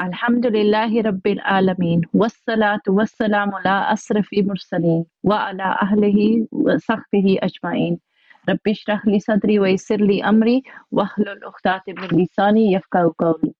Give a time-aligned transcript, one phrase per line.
[0.00, 2.02] Alameen.
[2.14, 5.04] Wassalatu wassalamu ala asrafi mursaleen.
[5.22, 8.00] Wa ala ahlihi wa sahbihi ajma'in.
[8.48, 10.62] Rabbi shrah li sadri wa yassir li amri.
[10.90, 13.54] Wahlul uqdati min lisani yafqahu qawli.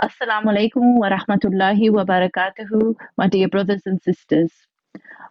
[0.00, 4.52] Assalamu alaikum wa rahmatullahi wa barakatuhu, my dear brothers and sisters.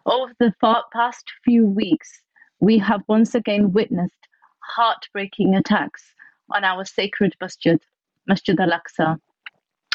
[0.04, 0.52] Over the
[0.92, 2.20] past few weeks,
[2.60, 4.28] we have once again witnessed
[4.60, 6.14] heartbreaking attacks
[6.50, 7.80] on our sacred masjid,
[8.26, 9.18] Masjid al Aqsa,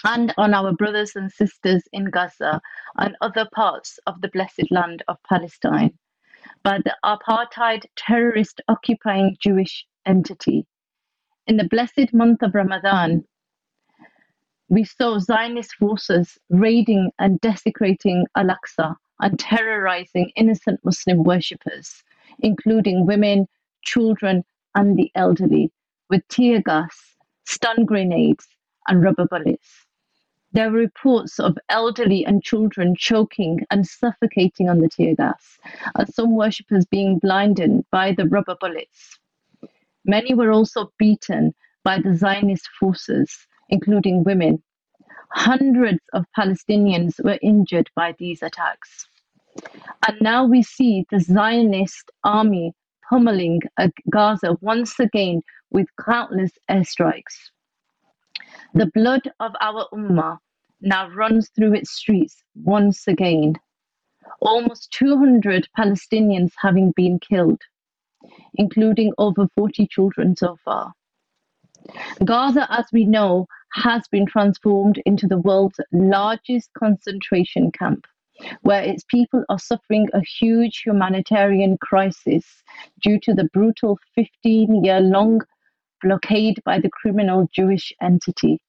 [0.03, 2.61] and on our brothers and sisters in Gaza
[2.97, 5.97] and other parts of the blessed land of Palestine
[6.63, 10.65] by the apartheid terrorist occupying Jewish entity.
[11.47, 13.23] In the blessed month of Ramadan,
[14.67, 22.03] we saw Zionist forces raiding and desecrating Al Aqsa and terrorizing innocent Muslim worshippers,
[22.39, 23.47] including women,
[23.83, 25.71] children, and the elderly,
[26.09, 28.47] with tear gas, stun grenades,
[28.87, 29.84] and rubber bullets.
[30.55, 35.59] There were reports of elderly and children choking and suffocating on the tear gas,
[35.95, 39.19] and some worshippers being blinded by the rubber bullets.
[40.05, 41.53] Many were also beaten
[41.83, 44.63] by the Zionist forces including women.
[45.31, 49.09] Hundreds of Palestinians were injured by these attacks.
[50.07, 52.71] And now we see the Zionist army
[53.09, 57.51] pummeling uh, Gaza once again with countless airstrikes.
[58.73, 60.37] The blood of our Ummah
[60.85, 63.55] now runs through its streets once again.
[64.41, 67.61] Almost 200 Palestinians having been killed,
[68.53, 70.93] including over 40 children so far.
[72.23, 78.05] Gaza, as we know, has been transformed into the world's largest concentration camp,
[78.61, 82.63] where its people are suffering a huge humanitarian crisis
[83.01, 85.41] due to the brutal 15 year long
[86.01, 88.59] blockade by the criminal Jewish entity.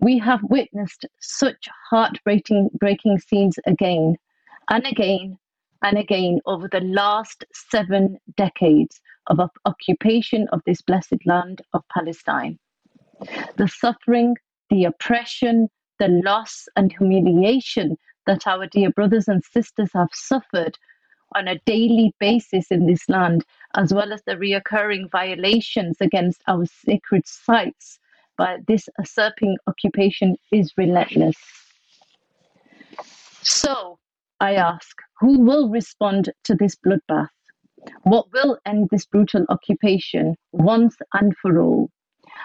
[0.00, 4.16] We have witnessed such heartbreaking breaking scenes again
[4.70, 5.38] and again
[5.82, 12.58] and again over the last seven decades of occupation of this blessed land of Palestine.
[13.56, 14.36] The suffering,
[14.70, 15.68] the oppression,
[15.98, 17.96] the loss and humiliation
[18.26, 20.78] that our dear brothers and sisters have suffered
[21.34, 26.64] on a daily basis in this land, as well as the reoccurring violations against our
[26.66, 27.98] sacred sites
[28.38, 31.36] by this usurping occupation is relentless.
[33.42, 33.98] So,
[34.40, 37.28] I ask, who will respond to this bloodbath?
[38.02, 41.90] What will end this brutal occupation once and for all?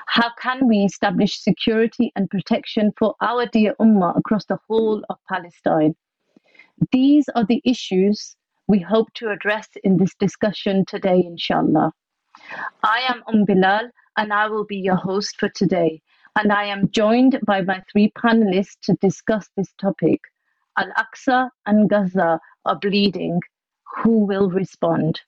[0.07, 5.17] How can we establish security and protection for our dear Ummah across the whole of
[5.29, 5.95] Palestine?
[6.91, 8.35] These are the issues
[8.67, 11.91] we hope to address in this discussion today, inshallah.
[12.83, 16.01] I am Umm Bilal and I will be your host for today.
[16.35, 20.19] And I am joined by my three panelists to discuss this topic.
[20.77, 23.39] Al Aqsa and Gaza are bleeding.
[23.97, 25.21] Who will respond?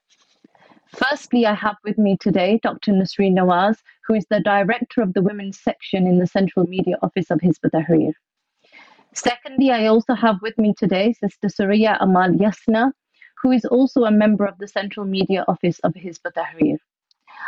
[0.96, 2.91] Firstly, I have with me today Dr.
[2.91, 7.29] Nazreen Nawaz, who is the director of the women's section in the Central Media Office
[7.29, 8.13] of Hizb Tahrir.
[9.13, 12.91] Secondly, I also have with me today Sister Suraya Amal Yasna,
[13.41, 16.78] who is also a member of the Central Media Office of Hizb Tahrir.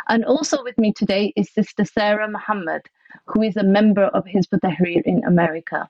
[0.08, 2.82] And also with me today is Sister Sarah Muhammad,
[3.26, 5.88] who is a member of Hizb Tahrir in America.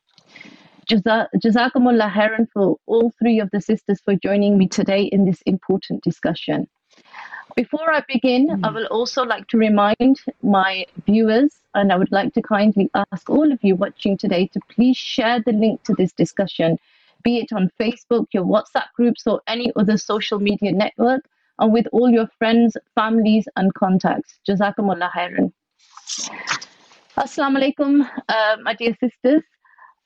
[0.89, 6.67] Jazakumullah for all three of the sisters for joining me today in this important discussion.
[7.57, 8.65] Before I begin, mm.
[8.65, 13.29] I will also like to remind my viewers, and I would like to kindly ask
[13.29, 16.79] all of you watching today to please share the link to this discussion,
[17.25, 21.29] be it on Facebook, your WhatsApp groups, or any other social media network,
[21.59, 24.39] and with all your friends, families, and contacts.
[24.49, 25.53] Jazakumullah khairan.
[27.17, 29.43] Assalamu alaikum, uh, my dear sisters.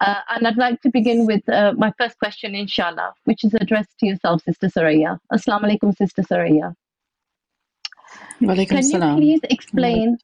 [0.00, 3.96] Uh, and I'd like to begin with uh, my first question, inshallah, which is addressed
[4.00, 5.18] to yourself, Sister Saraya.
[5.32, 6.74] Assalamu alaikum, Sister Saraya.
[8.40, 10.18] Can you please explain?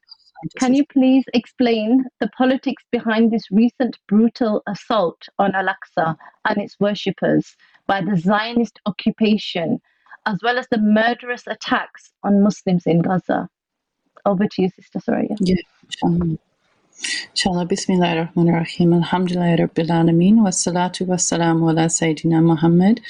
[0.58, 6.76] Can you please explain the politics behind this recent brutal assault on Al-Aqsa and its
[6.78, 9.80] worshippers by the Zionist occupation,
[10.26, 13.48] as well as the murderous attacks on Muslims in Gaza?
[14.26, 15.36] Over to you, Sister Saraya.
[15.40, 15.56] Yeah.
[16.02, 16.38] Um,
[17.30, 23.00] Inshallah, Bismillah ar-Rahman ar-Rahim, Alhamdulillah Rabbil Alameen, wa salatu wa salamu ala Sayyidina Muhammad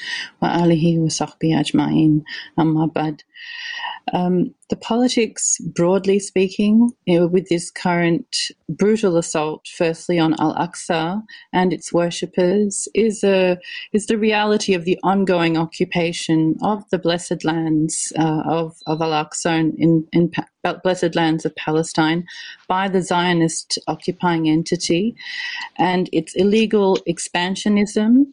[0.41, 2.23] wa alihi wa sahbihi ajma'in,
[2.57, 3.23] amma bad.
[4.13, 11.23] Um, the politics, broadly speaking, know, with this current brutal assault, firstly on Al Aqsa
[11.53, 13.57] and its worshippers, is a
[13.93, 19.25] is the reality of the ongoing occupation of the blessed lands uh, of of Al
[19.25, 22.25] Aqsa in in blessed lands of Palestine
[22.67, 25.15] by the Zionist occupying entity,
[25.77, 28.25] and its illegal expansionism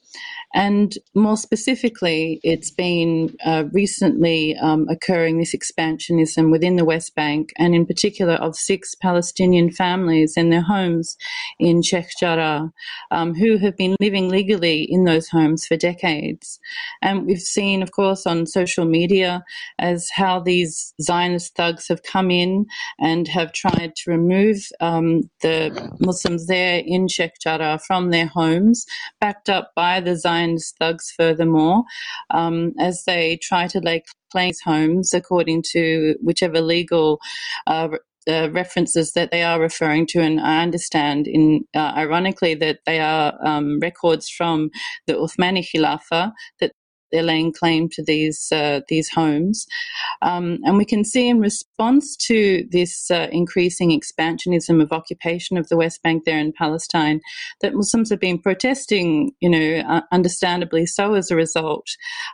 [0.54, 7.52] and more specifically, it's been uh, recently um, occurring this expansionism within the West Bank,
[7.58, 11.16] and in particular of six Palestinian families and their homes
[11.58, 12.72] in Sheikh Jarrah,
[13.10, 16.60] um, who have been living legally in those homes for decades.
[17.02, 19.44] And we've seen, of course, on social media
[19.78, 22.66] as how these Zionist thugs have come in
[23.00, 28.86] and have tried to remove um, the Muslims there in Sheikh Jarrah from their homes,
[29.20, 30.35] backed up by the Zionist
[30.78, 31.84] Thugs, furthermore,
[32.30, 37.20] um, as they try to lay claims homes according to whichever legal
[37.66, 37.88] uh,
[38.28, 42.98] uh, references that they are referring to, and I understand, in uh, ironically, that they
[43.00, 44.70] are um, records from
[45.06, 46.72] the Uthmani Khilafah that
[47.10, 49.66] they're laying claim to these uh, these homes,
[50.22, 55.68] um, and we can see in response to this uh, increasing expansionism of occupation of
[55.68, 57.20] the West Bank there in Palestine,
[57.60, 61.86] that Muslims have been protesting, you know, uh, understandably so as a result,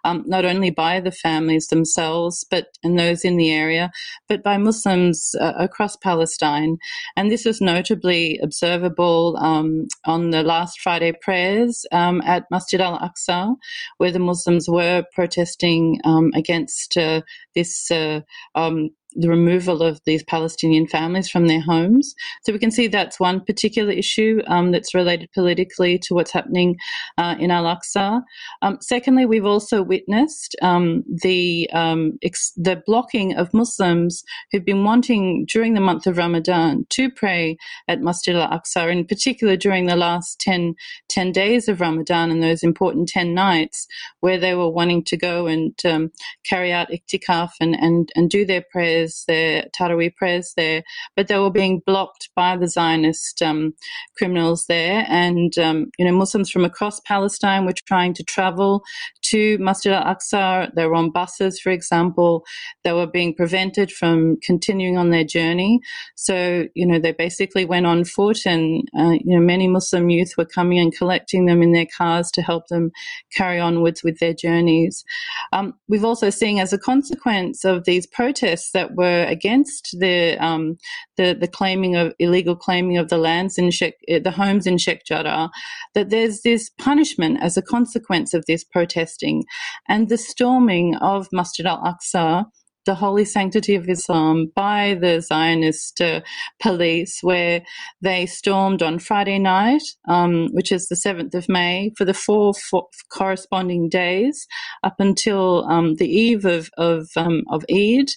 [0.04, 3.90] um, not only by the families themselves, but and those in the area,
[4.28, 6.78] but by Muslims uh, across Palestine,
[7.16, 12.98] and this is notably observable um, on the last Friday prayers um, at Masjid al
[12.98, 13.54] Aqsa,
[13.98, 17.22] where the Muslims were protesting um, against uh,
[17.54, 18.20] this uh,
[18.54, 22.14] um, the removal of these Palestinian families from their homes.
[22.44, 26.76] So we can see that's one particular issue um, that's related politically to what's happening
[27.18, 28.22] uh, in Al Aqsa.
[28.62, 32.18] Um, secondly, we've also witnessed um, the um,
[32.56, 37.56] the blocking of Muslims who've been wanting during the month of Ramadan to pray
[37.88, 40.74] at Masjid Al Aqsa, in particular during the last 10,
[41.08, 43.86] 10 days of Ramadan and those important 10 nights
[44.20, 46.10] where they were wanting to go and um,
[46.44, 50.82] carry out iktikaf and, and, and do their prayers prayers there, Taraweeh prayers there,
[51.16, 53.74] but they were being blocked by the Zionist um,
[54.16, 55.04] criminals there.
[55.08, 58.82] And, um, you know, Muslims from across Palestine were trying to travel
[59.22, 60.72] to Masjid al Aqsa.
[60.74, 62.44] They were on buses, for example.
[62.84, 65.80] They were being prevented from continuing on their journey.
[66.14, 70.34] So, you know, they basically went on foot, and, uh, you know, many Muslim youth
[70.36, 72.90] were coming and collecting them in their cars to help them
[73.36, 75.04] carry onwards with their journeys.
[75.52, 80.76] Um, we've also seen, as a consequence of these protests that were against the um,
[81.16, 84.78] the, the claiming of illegal claiming of the lands in Sheikh, eh, the homes in
[84.78, 85.50] Sheikh Jarrah,
[85.94, 89.44] that there's this punishment as a consequence of this protesting,
[89.88, 92.46] and the storming of Masjid al Aqsa
[92.84, 96.20] the holy sanctity of Islam by the Zionist uh,
[96.60, 97.62] police, where
[98.00, 102.54] they stormed on Friday night, um, which is the 7th of May, for the four,
[102.54, 104.46] four corresponding days
[104.82, 108.08] up until um, the eve of, of, um, of Eid.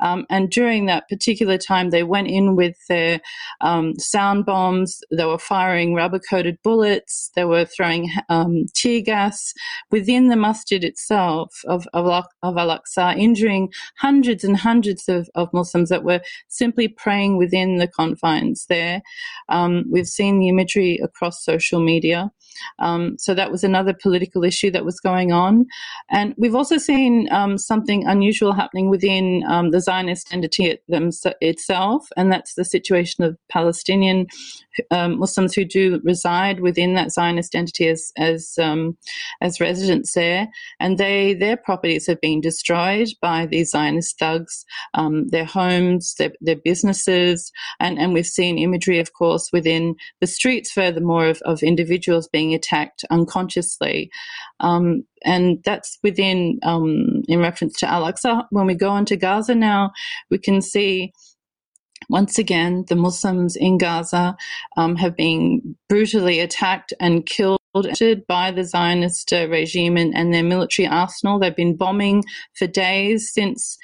[0.00, 3.20] Um, and during that particular time, they went in with their
[3.60, 9.52] um, sound bombs, they were firing rubber coated bullets, they were throwing um, tear gas
[9.90, 12.06] within the masjid itself of, of,
[12.42, 17.36] of Al Aqsa, injuring hundreds hundreds and hundreds of, of Muslims that were simply praying
[17.36, 19.02] within the confines there.
[19.48, 22.32] Um, we've seen the imagery across social media.
[22.78, 25.66] Um, so that was another political issue that was going on.
[26.10, 30.78] And we've also seen um, something unusual happening within um, the Zionist entity
[31.40, 34.26] itself, and that's the situation of Palestinian
[34.90, 38.96] um, Muslims who do reside within that Zionist entity as as um,
[39.40, 44.64] as residents there, and they their properties have been destroyed by these Zionist thugs,
[44.94, 50.26] um, their homes, their, their businesses, and and we've seen imagery, of course, within the
[50.26, 50.72] streets.
[50.72, 54.10] Furthermore, of, of individuals being attacked unconsciously.
[54.60, 58.44] Um, and that's within, um, in reference to Al Aqsa.
[58.50, 59.92] When we go into Gaza now,
[60.30, 61.12] we can see
[62.08, 64.36] once again, the Muslims in Gaza
[64.76, 67.60] um, have been brutally attacked and killed
[68.26, 71.38] by the Zionist uh, regime and, and, their military arsenal.
[71.38, 72.24] They've been bombing
[72.58, 73.78] for days since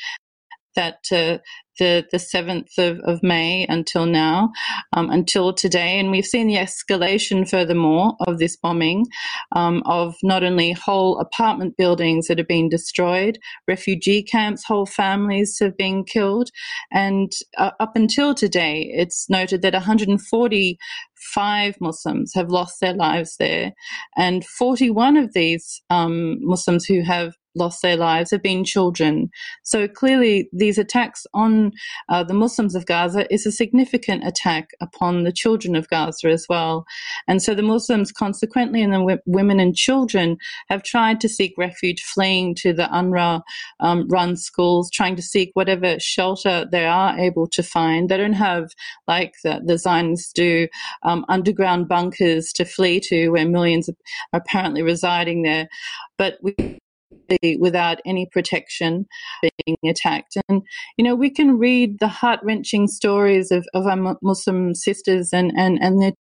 [0.77, 1.39] that uh,
[1.79, 4.53] the the seventh of, of May until now,
[4.93, 9.07] um, until today, and we've seen the escalation furthermore of this bombing,
[9.55, 15.57] um, of not only whole apartment buildings that have been destroyed, refugee camps, whole families
[15.61, 16.51] have been killed,
[16.93, 23.73] and uh, up until today, it's noted that 145 Muslims have lost their lives there,
[24.17, 29.31] and 41 of these um, Muslims who have lost their lives have been children.
[29.63, 31.73] So clearly, these attacks on
[32.09, 36.47] uh, the Muslims of Gaza is a significant attack upon the children of Gaza as
[36.49, 36.87] well.
[37.27, 40.37] And so the Muslims, consequently, and the w- women and children
[40.69, 43.43] have tried to seek refuge, fleeing to the UNRWA
[43.81, 48.09] um, run schools, trying to seek whatever shelter they are able to find.
[48.09, 48.71] They don't have,
[49.09, 50.69] like the, the Zionists do,
[51.03, 53.95] um, underground bunkers to flee to where millions are
[54.33, 55.69] apparently residing there.
[56.19, 56.55] But we
[57.59, 59.07] without any protection
[59.43, 60.37] being attacked.
[60.49, 60.63] And,
[60.97, 65.53] you know, we can read the heart wrenching stories of, of our Muslim sisters and,
[65.57, 66.13] and, and their.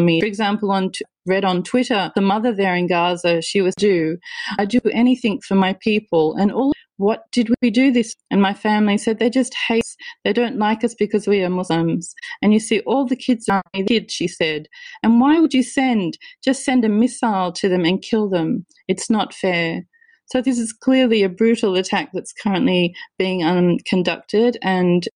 [0.00, 0.92] For example, on
[1.26, 4.16] read on Twitter, the mother there in Gaza, she was do,
[4.56, 6.72] I do anything for my people, and all.
[6.98, 8.14] What did we do this?
[8.30, 9.80] And my family said they just hate.
[9.80, 9.96] Us.
[10.24, 12.14] They don't like us because we are Muslims.
[12.42, 14.12] And you see, all the kids are kids.
[14.12, 14.66] She said.
[15.02, 16.18] And why would you send?
[16.44, 18.66] Just send a missile to them and kill them.
[18.88, 19.84] It's not fair.
[20.26, 25.08] So this is clearly a brutal attack that's currently being um, conducted and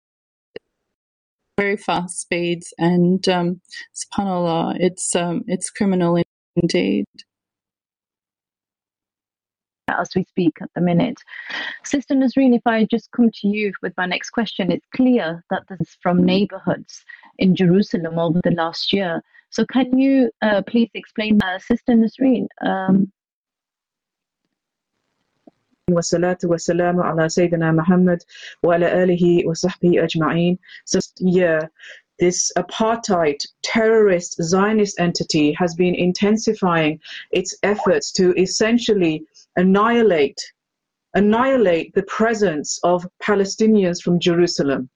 [1.57, 3.61] very fast speeds and um,
[3.93, 6.17] subhanallah it's um, it's criminal
[6.55, 7.05] indeed
[9.99, 11.19] as we speak at the minute.
[11.83, 15.63] Sister Nazreen, if I just come to you with my next question, it's clear that
[15.69, 17.03] this is from neighborhoods
[17.37, 19.21] in Jerusalem over the last year.
[19.49, 22.47] So can you uh, please explain, uh, Sister Nazreen?
[22.61, 23.11] Um,
[25.91, 28.23] والصلاة والسلام على سيدنا محمد
[28.63, 30.57] وعلى آله وصحبه أجمعين.
[30.85, 31.67] So, yeah,
[32.19, 36.99] this apartheid terrorist Zionist entity has been intensifying
[37.31, 39.23] its efforts to essentially
[39.55, 40.41] annihilate
[41.13, 44.89] annihilate the presence of Palestinians from Jerusalem.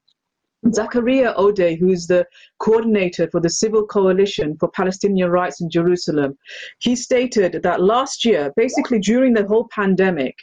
[0.64, 2.26] Zakaria Odeh, who's the
[2.58, 6.36] coordinator for the Civil Coalition for Palestinian Rights in Jerusalem,
[6.80, 10.34] he stated that last year, basically during the whole pandemic,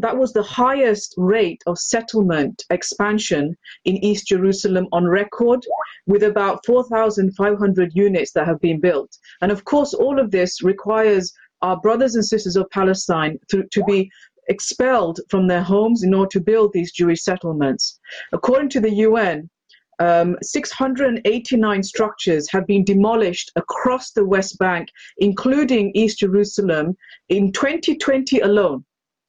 [0.00, 5.64] that was the highest rate of settlement expansion in East Jerusalem on record,
[6.06, 9.16] with about 4,500 units that have been built.
[9.40, 11.32] And of course, all of this requires
[11.62, 14.10] our brothers and sisters of Palestine to, to be
[14.48, 17.98] expelled from their homes in order to build these Jewish settlements.
[18.32, 19.50] According to the UN,
[19.98, 26.96] um, 689 structures have been demolished across the West Bank, including East Jerusalem,
[27.28, 28.84] in 2020 alone.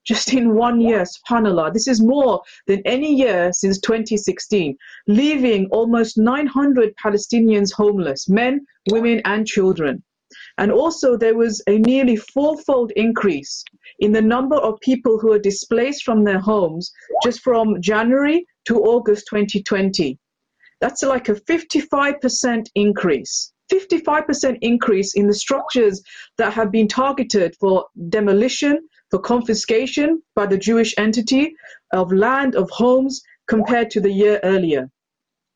[0.06, 1.74] Just in one year, subhanAllah.
[1.74, 9.22] This is more than any year since 2016, leaving almost 900 Palestinians homeless, men, women,
[9.26, 10.02] and children.
[10.58, 13.64] And also, there was a nearly fourfold increase
[14.00, 16.92] in the number of people who are displaced from their homes
[17.24, 20.18] just from January to August 2020.
[20.82, 23.52] That's like a 55% increase.
[23.72, 26.02] 55% increase in the structures
[26.38, 31.54] that have been targeted for demolition, for confiscation by the Jewish entity
[31.92, 34.90] of land, of homes, compared to the year earlier.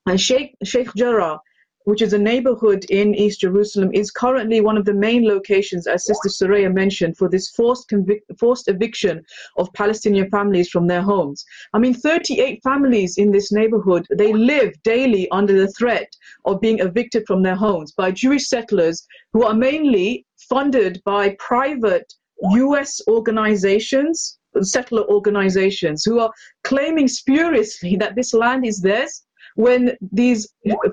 [0.07, 1.39] And Sheikh, Sheikh Jarrah
[1.85, 6.05] which is a neighborhood in East Jerusalem, is currently one of the main locations, as
[6.05, 9.23] Sister Soraya mentioned, for this forced, convic- forced eviction
[9.57, 11.43] of Palestinian families from their homes.
[11.73, 16.07] I mean, 38 families in this neighborhood, they live daily under the threat
[16.45, 22.13] of being evicted from their homes by Jewish settlers who are mainly funded by private
[22.51, 26.31] US organizations, settler organizations, who are
[26.63, 29.23] claiming spuriously that this land is theirs
[29.55, 30.47] when these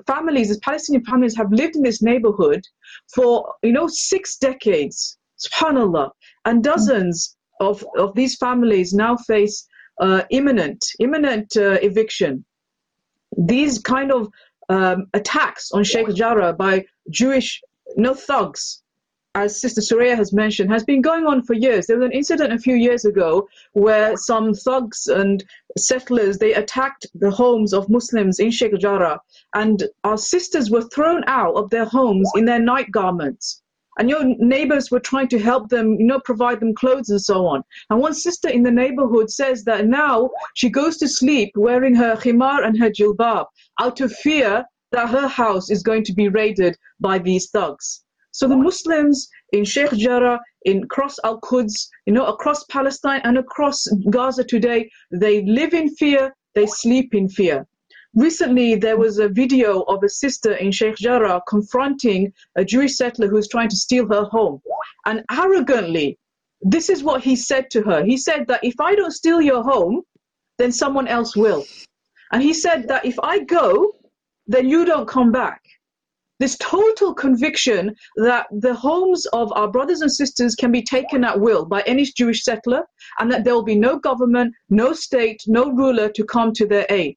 [0.07, 2.61] families, these Palestinian families, have lived in this neighborhood
[3.13, 6.11] for you know six decades, subhanallah,
[6.45, 9.65] and dozens of of these families now face
[9.99, 12.45] uh, imminent imminent uh, eviction.
[13.37, 14.27] These kind of
[14.69, 17.61] um, attacks on Sheikh Jarrah by Jewish
[17.95, 18.83] no thugs
[19.35, 21.85] as Sister Surya has mentioned, has been going on for years.
[21.85, 25.43] There was an incident a few years ago where some thugs and
[25.77, 29.19] settlers they attacked the homes of Muslims in Sheikh Jarrah,
[29.53, 33.61] and our sisters were thrown out of their homes in their night garments.
[33.99, 37.45] And your neighbors were trying to help them, you know, provide them clothes and so
[37.45, 37.63] on.
[37.89, 42.15] And one sister in the neighborhood says that now she goes to sleep wearing her
[42.15, 43.45] khimar and her jilbab
[43.79, 48.03] out of fear that her house is going to be raided by these thugs.
[48.31, 53.37] So the Muslims in Sheikh Jarrah, in across Al Quds, you know, across Palestine and
[53.37, 57.67] across Gaza today, they live in fear, they sleep in fear.
[58.15, 63.27] Recently, there was a video of a sister in Sheikh Jarrah confronting a Jewish settler
[63.27, 64.61] who's trying to steal her home.
[65.05, 66.17] And arrogantly,
[66.61, 68.03] this is what he said to her.
[68.03, 70.01] He said that if I don't steal your home,
[70.57, 71.65] then someone else will.
[72.31, 73.93] And he said that if I go,
[74.47, 75.61] then you don't come back.
[76.39, 81.39] This total conviction that the homes of our brothers and sisters can be taken at
[81.39, 82.83] will by any Jewish settler
[83.19, 86.85] and that there will be no government, no state, no ruler to come to their
[86.89, 87.15] aid.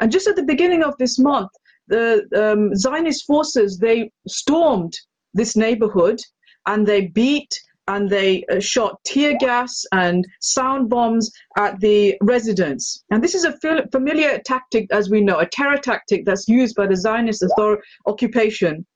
[0.00, 1.50] And just at the beginning of this month,
[1.88, 4.96] the um, Zionist forces, they stormed
[5.34, 6.20] this neighborhood
[6.66, 13.04] and they beat and they uh, shot tear gas and sound bombs at the residents.
[13.10, 13.56] And this is a
[13.90, 18.86] familiar tactic, as we know, a terror tactic that's used by the Zionist author- occupation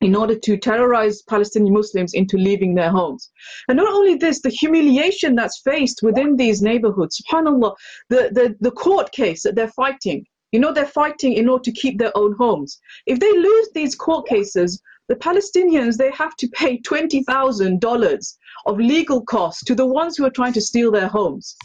[0.00, 3.30] in order to terrorize Palestinian Muslims into leaving their homes.
[3.68, 7.74] And not only this, the humiliation that's faced within these neighborhoods, subhanAllah,
[8.10, 11.72] the, the, the court case that they're fighting, you know, they're fighting in order to
[11.72, 12.78] keep their own homes.
[13.06, 18.34] If they lose these court cases, the Palestinians, they have to pay $20,000
[18.66, 21.56] of legal costs to the ones who are trying to steal their homes.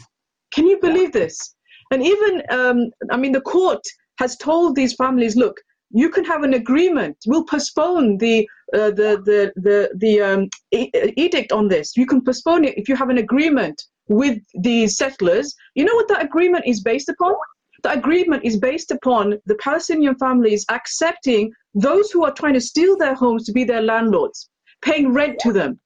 [0.52, 1.54] Can you believe this?
[1.90, 3.82] And even, um, I mean, the court
[4.18, 5.56] has told these families, look,
[5.90, 7.16] you can have an agreement.
[7.26, 11.96] We'll postpone the uh, the the the, the um, e- edict on this.
[11.96, 15.54] You can postpone it if you have an agreement with the settlers.
[15.74, 17.34] You know what that agreement is based upon?
[17.82, 22.96] The agreement is based upon the Palestinian families accepting those who are trying to steal
[22.96, 24.48] their homes to be their landlords,
[24.82, 25.80] paying rent to them.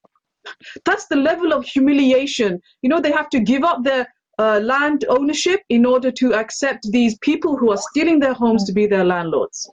[0.85, 2.61] That's the level of humiliation.
[2.83, 4.07] You know, they have to give up their
[4.39, 8.73] uh, land ownership in order to accept these people who are stealing their homes to
[8.73, 9.71] be their landlords.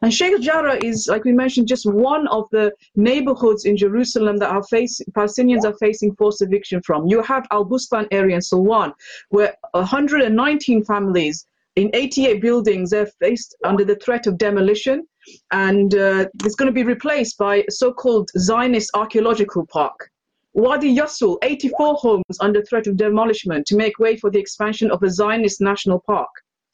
[0.00, 4.50] And Sheikh Jarrah is, like we mentioned, just one of the neighborhoods in Jerusalem that
[4.50, 7.08] are facing, Palestinians are facing forced eviction from.
[7.08, 8.92] You have Al Bustan area in Silwan,
[9.30, 11.46] where 119 families
[11.78, 15.06] in 88 buildings, they're faced under the threat of demolition,
[15.52, 20.10] and uh, it's going to be replaced by so-called Zionist archaeological park.
[20.54, 25.04] Wadi Yassul, 84 homes under threat of demolition to make way for the expansion of
[25.04, 26.30] a Zionist national park.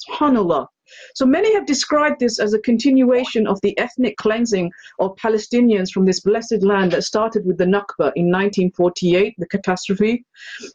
[0.08, 0.68] SubhanAllah.
[1.14, 4.70] So many have described this as a continuation of the ethnic cleansing
[5.00, 10.24] of Palestinians from this blessed land that started with the Nakba in 1948, the catastrophe,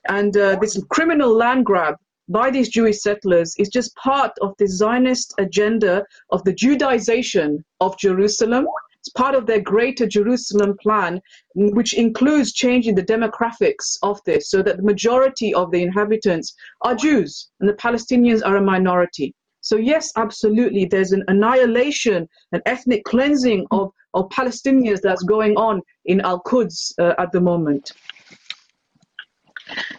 [0.08, 1.96] and uh, this criminal land grab
[2.30, 7.98] by these Jewish settlers is just part of the Zionist agenda of the Judaization of
[7.98, 8.68] Jerusalem.
[9.00, 11.22] It's part of their greater Jerusalem plan,
[11.56, 16.96] which includes changing the demographics of this so that the majority of the inhabitants are
[16.96, 19.34] Jews and the Palestinians are a minority.
[19.62, 25.82] So, yes, absolutely, there's an annihilation, an ethnic cleansing of, of Palestinians that's going on
[26.06, 27.92] in Al Quds uh, at the moment.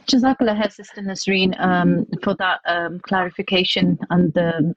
[0.06, 4.74] Jazakallah, Sister Nazreen, um, for that um, clarification and the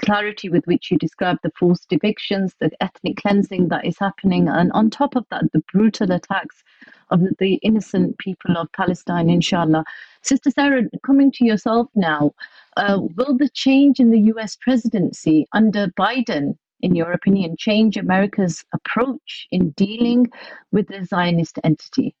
[0.00, 4.72] clarity with which you describe the forced evictions, the ethnic cleansing that is happening, and
[4.72, 6.62] on top of that, the brutal attacks
[7.10, 9.84] of the innocent people of Palestine, inshallah.
[10.22, 12.32] Sister Sarah, coming to yourself now,
[12.76, 18.64] uh, will the change in the US presidency under Biden, in your opinion, change America's
[18.72, 20.30] approach in dealing
[20.72, 22.14] with the Zionist entity?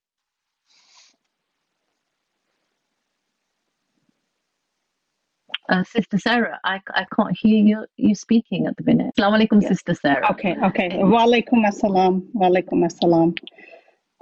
[5.70, 9.14] Uh, Sister Sarah, I, I can't hear you you speaking at the minute.
[9.16, 10.32] Assalamu alaikum, Sister Sarah.
[10.32, 10.88] Okay, okay.
[10.98, 12.26] Wa alaikum assalam.
[12.32, 13.38] Wa alaikum assalam.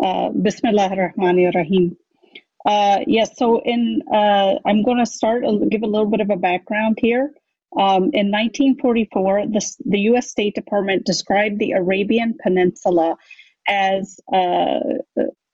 [0.03, 1.97] Uh, Bismillah ar-Rahman ar-Rahim.
[2.67, 6.37] Uh, yes, so in uh, I'm going to start give a little bit of a
[6.37, 7.33] background here.
[7.77, 10.31] Um, in 1944, the, the U.S.
[10.31, 13.17] State Department described the Arabian Peninsula
[13.67, 14.81] as uh,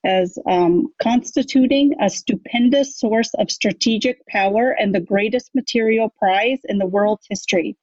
[0.05, 6.77] as um, constituting a stupendous source of strategic power and the greatest material prize in
[6.77, 7.75] the world's history.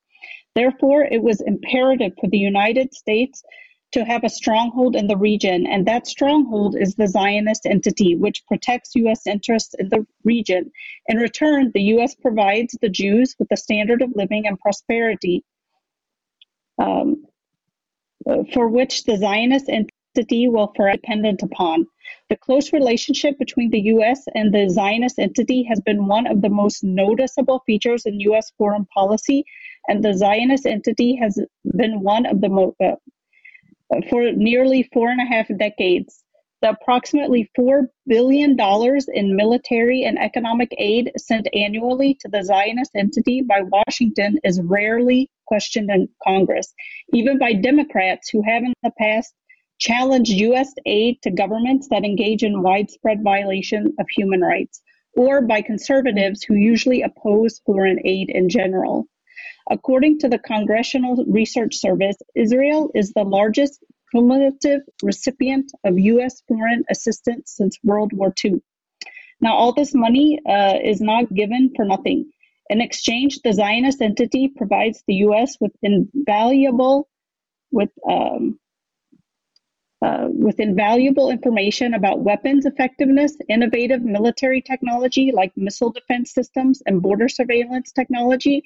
[0.54, 3.42] Therefore, it was imperative for the United States
[3.92, 8.46] to have a stronghold in the region, and that stronghold is the Zionist entity, which
[8.46, 9.26] protects U.S.
[9.26, 10.70] interests in the region.
[11.08, 12.14] In return, the U.S.
[12.14, 15.44] provides the Jews with a standard of living and prosperity
[16.78, 17.26] um,
[18.52, 19.68] for which the Zionist
[20.14, 21.86] entity will forever dependent upon.
[22.28, 24.24] The close relationship between the U.S.
[24.34, 28.52] and the Zionist entity has been one of the most noticeable features in U.S.
[28.58, 29.44] foreign policy,
[29.88, 31.40] and the Zionist entity has
[31.76, 32.96] been one of the most, uh,
[34.10, 36.22] for nearly four and a half decades.
[36.60, 38.56] The approximately $4 billion
[39.14, 45.28] in military and economic aid sent annually to the Zionist entity by Washington is rarely
[45.46, 46.72] questioned in Congress,
[47.12, 49.34] even by Democrats who have in the past
[49.82, 50.72] challenge U.S.
[50.86, 54.80] aid to governments that engage in widespread violation of human rights.
[55.14, 59.06] or by conservatives who usually oppose foreign aid in general.
[59.70, 66.42] According to the Congressional Research Service, Israel is the largest cumulative recipient of U.S.
[66.48, 68.54] foreign assistance since World War II.
[69.42, 72.30] Now, all this money uh, is not given for nothing.
[72.70, 75.56] In exchange, the Zionist entity provides the U.S.
[75.60, 77.08] with invaluable,
[77.70, 78.58] with um,
[80.02, 87.00] uh, with invaluable information about weapons effectiveness, innovative military technology like missile defense systems and
[87.00, 88.64] border surveillance technology,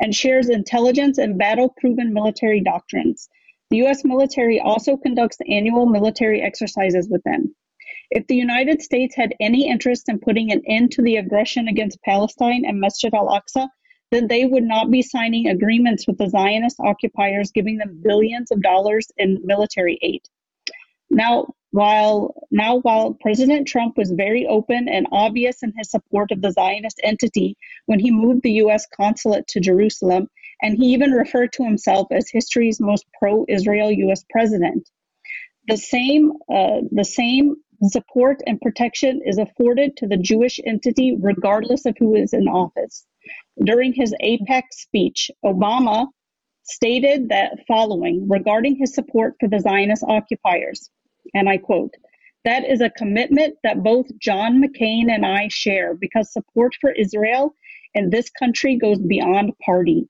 [0.00, 3.28] and shares intelligence and battle proven military doctrines.
[3.70, 4.02] The U.S.
[4.02, 7.54] military also conducts annual military exercises with them.
[8.10, 12.00] If the United States had any interest in putting an end to the aggression against
[12.02, 13.68] Palestine and Masjid al Aqsa,
[14.10, 18.62] then they would not be signing agreements with the Zionist occupiers, giving them billions of
[18.62, 20.22] dollars in military aid.
[21.10, 26.40] Now, while now while President Trump was very open and obvious in his support of
[26.40, 30.28] the Zionist entity when he moved the US consulate to Jerusalem,
[30.62, 34.88] and he even referred to himself as history's most pro-Israel US president.
[35.66, 41.86] The same uh, the same support and protection is afforded to the Jewish entity regardless
[41.86, 43.06] of who is in office.
[43.62, 46.08] During his AIPAC speech, Obama
[46.64, 50.90] stated that following regarding his support for the Zionist occupiers
[51.34, 51.94] and I quote,
[52.44, 57.54] that is a commitment that both John McCain and I share because support for Israel
[57.94, 60.08] in this country goes beyond party.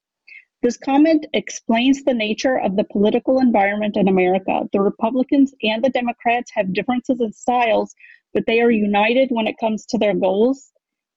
[0.63, 4.69] This comment explains the nature of the political environment in America.
[4.73, 7.95] The Republicans and the Democrats have differences in styles,
[8.35, 10.73] but they are united when it comes to their goals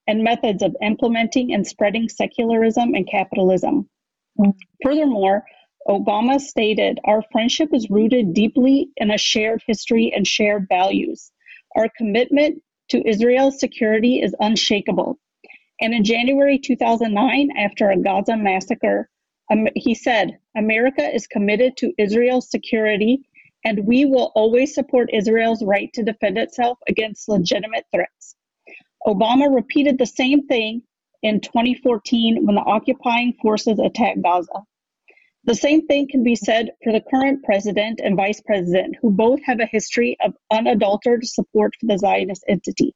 [0.08, 3.90] and methods of implementing and spreading secularism and capitalism.
[4.40, 4.54] Mm.
[4.84, 5.44] Furthermore,
[5.88, 11.32] Obama stated, Our friendship is rooted deeply in a shared history and shared values.
[11.76, 15.18] Our commitment to Israel's security is unshakable.
[15.82, 19.10] And in January 2009, after a Gaza massacre,
[19.76, 23.22] he said, America is committed to Israel's security,
[23.66, 28.36] and we will always support Israel's right to defend itself against legitimate threats.
[29.06, 30.84] Obama repeated the same thing
[31.24, 34.64] in 2014 when the occupying forces attacked Gaza.
[35.44, 39.40] The same thing can be said for the current president and vice president, who both
[39.44, 42.94] have a history of unadulterated support for the Zionist entity.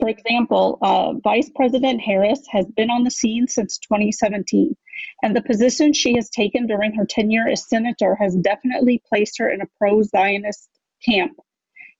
[0.00, 4.74] For example, uh, Vice President Harris has been on the scene since 2017,
[5.22, 9.50] and the position she has taken during her tenure as senator has definitely placed her
[9.50, 10.70] in a pro Zionist
[11.04, 11.32] camp.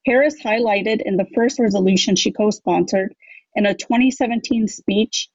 [0.07, 3.15] Harris highlighted in the first resolution she co sponsored
[3.55, 5.29] in a 2017 speech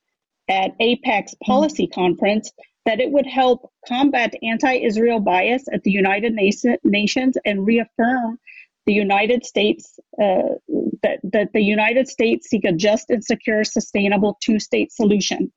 [0.49, 2.51] at AIPAC's policy conference
[2.85, 6.37] that it would help combat anti Israel bias at the United
[6.83, 8.39] Nations and reaffirm
[8.85, 10.55] the United States uh,
[11.01, 15.51] that, that the United States seek a just and secure, sustainable two state solution.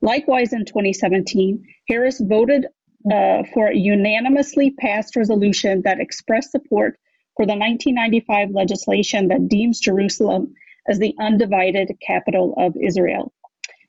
[0.00, 2.66] Likewise, in 2017, Harris voted
[3.12, 6.98] uh, for a unanimously passed resolution that expressed support
[7.36, 10.54] for the 1995 legislation that deems Jerusalem
[10.88, 13.32] as the undivided capital of Israel.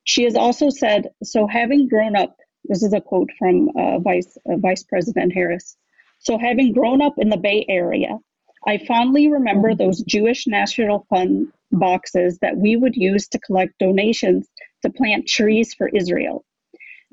[0.04, 4.38] She has also said, So having grown up this is a quote from uh, Vice,
[4.50, 5.76] uh, Vice President Harris.
[6.20, 8.18] So, having grown up in the Bay Area,
[8.66, 14.48] I fondly remember those Jewish National Fund boxes that we would use to collect donations
[14.84, 16.46] to plant trees for Israel.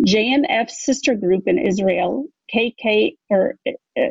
[0.06, 4.08] JNF's sister group in Israel, KK or uh,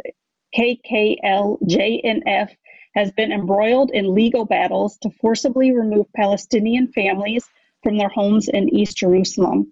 [0.58, 2.49] KKLJNF,
[2.95, 7.45] has been embroiled in legal battles to forcibly remove Palestinian families
[7.84, 9.71] from their homes in East Jerusalem.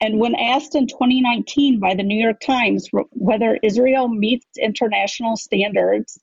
[0.00, 6.18] And when asked in 2019 by the New York Times whether Israel meets international standards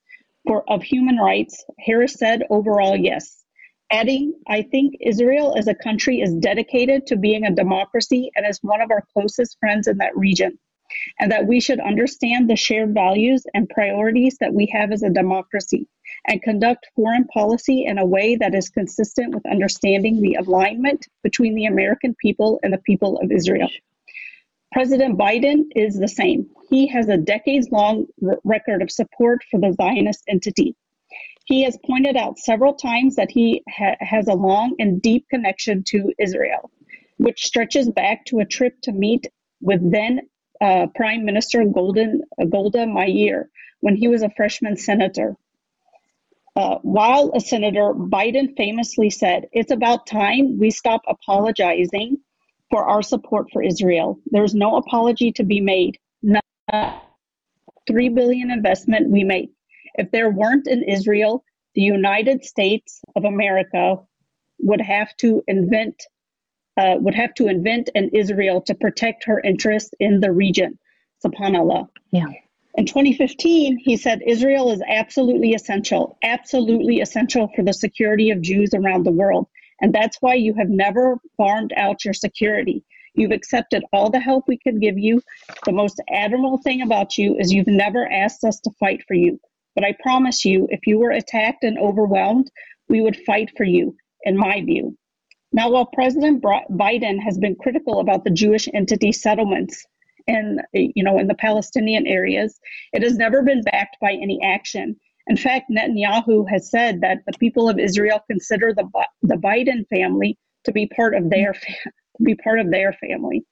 [0.45, 3.43] for, of human rights, Harris said overall yes,
[3.91, 8.59] adding, I think Israel as a country is dedicated to being a democracy and is
[8.61, 10.59] one of our closest friends in that region,
[11.19, 15.09] and that we should understand the shared values and priorities that we have as a
[15.09, 15.87] democracy
[16.27, 21.55] and conduct foreign policy in a way that is consistent with understanding the alignment between
[21.55, 23.69] the American people and the people of Israel.
[24.71, 26.49] President Biden is the same.
[26.69, 30.75] He has a decades long r- record of support for the Zionist entity.
[31.45, 35.83] He has pointed out several times that he ha- has a long and deep connection
[35.87, 36.71] to Israel,
[37.17, 39.27] which stretches back to a trip to meet
[39.59, 40.21] with then
[40.61, 43.49] uh, Prime Minister Golden, uh, Golda Meir
[43.81, 45.35] when he was a freshman senator.
[46.55, 52.17] Uh, while a senator, Biden famously said, It's about time we stop apologizing
[52.69, 54.19] for our support for Israel.
[54.27, 55.97] There's no apology to be made.
[56.21, 56.43] Not
[57.87, 59.51] three billion investment we make.
[59.95, 61.43] If there weren't in Israel,
[61.75, 63.97] the United States of America
[64.59, 66.03] would have to invent
[66.77, 70.79] uh, would have to invent an Israel to protect her interests in the region.
[71.23, 71.89] Subhanallah.
[72.11, 72.27] Yeah.
[72.75, 78.73] In 2015, he said Israel is absolutely essential, absolutely essential for the security of Jews
[78.73, 79.47] around the world.
[79.81, 82.83] And that's why you have never farmed out your security.
[83.13, 85.21] You've accepted all the help we could give you.
[85.65, 89.37] The most admirable thing about you is you've never asked us to fight for you.
[89.75, 92.49] But I promise you, if you were attacked and overwhelmed,
[92.87, 94.97] we would fight for you, in my view.
[95.51, 99.85] Now, while President Biden has been critical about the Jewish entity settlements
[100.27, 102.59] in, you know, in the Palestinian areas,
[102.93, 104.95] it has never been backed by any action.
[105.27, 108.89] In fact, Netanyahu has said that the people of Israel consider the
[109.21, 111.53] the Biden family to be part of their
[112.17, 113.43] to be part of their family.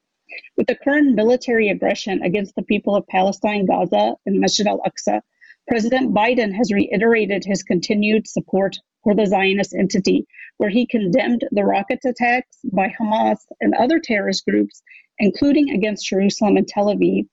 [0.57, 5.21] With the current military aggression against the people of Palestine, Gaza, and Masjid al-Aqsa,
[5.67, 10.25] President Biden has reiterated his continued support for the Zionist entity,
[10.57, 14.81] where he condemned the rocket attacks by Hamas and other terrorist groups,
[15.17, 17.27] including against Jerusalem and Tel Aviv.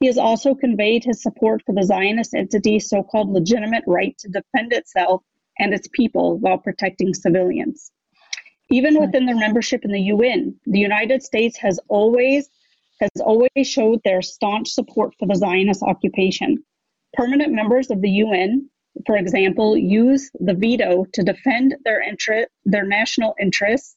[0.00, 4.28] He has also conveyed his support for the Zionist entity's so called legitimate right to
[4.28, 5.22] defend itself
[5.58, 7.92] and its people while protecting civilians.
[8.70, 12.48] Even within their membership in the UN, the United States has always
[13.00, 16.62] has always showed their staunch support for the Zionist occupation.
[17.14, 18.70] Permanent members of the UN
[19.06, 23.96] for example, use the veto to defend their interest, their national interests,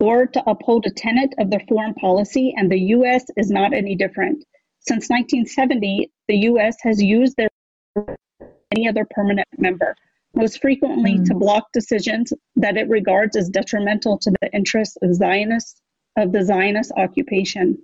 [0.00, 3.24] or to uphold a tenet of their foreign policy, and the U.S.
[3.36, 4.44] is not any different.
[4.80, 6.76] Since 1970, the U.S.
[6.82, 7.48] has used their
[8.72, 9.94] any other permanent member,
[10.34, 11.24] most frequently mm.
[11.24, 15.80] to block decisions that it regards as detrimental to the interests of Zionists
[16.16, 17.78] of the Zionist occupation.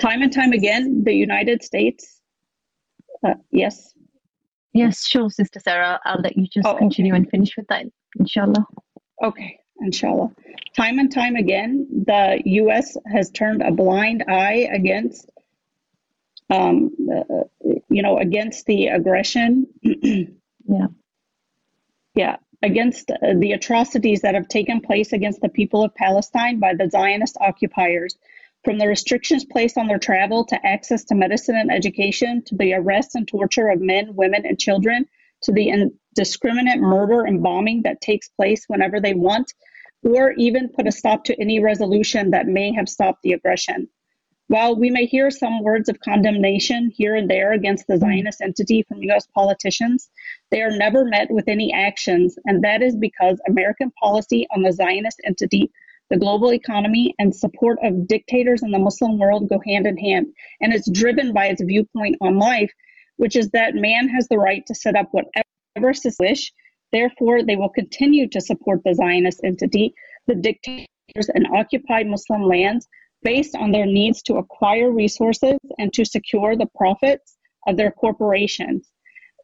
[0.00, 2.20] Time and time again, the United States.
[3.26, 3.92] Uh, yes.
[4.72, 6.00] Yes, sure, Sister Sarah.
[6.04, 7.22] I'll let you just oh, continue okay.
[7.22, 7.86] and finish with that,
[8.18, 8.66] inshallah.
[9.22, 10.30] Okay, inshallah.
[10.76, 12.96] Time and time again, the U.S.
[13.12, 15.28] has turned a blind eye against,
[16.50, 17.44] um, uh,
[17.88, 19.66] you know, against the aggression.
[19.82, 20.86] yeah.
[22.14, 26.74] Yeah, against uh, the atrocities that have taken place against the people of Palestine by
[26.74, 28.16] the Zionist occupiers
[28.64, 32.74] from the restrictions placed on their travel to access to medicine and education, to the
[32.74, 35.06] arrest and torture of men, women, and children,
[35.42, 39.54] to the indiscriminate murder and bombing that takes place whenever they want,
[40.02, 43.88] or even put a stop to any resolution that may have stopped the aggression.
[44.48, 48.82] While we may hear some words of condemnation here and there against the Zionist entity
[48.82, 49.26] from U.S.
[49.32, 50.10] politicians,
[50.50, 54.72] they are never met with any actions, and that is because American policy on the
[54.72, 55.70] Zionist entity
[56.10, 60.26] the global economy and support of dictators in the Muslim world go hand in hand.
[60.60, 62.72] And it's driven by its viewpoint on life,
[63.16, 66.52] which is that man has the right to set up whatever wish.
[66.92, 69.94] Therefore, they will continue to support the Zionist entity,
[70.26, 70.86] the dictators
[71.34, 72.88] and occupied Muslim lands,
[73.22, 77.36] based on their needs to acquire resources and to secure the profits
[77.68, 78.90] of their corporations,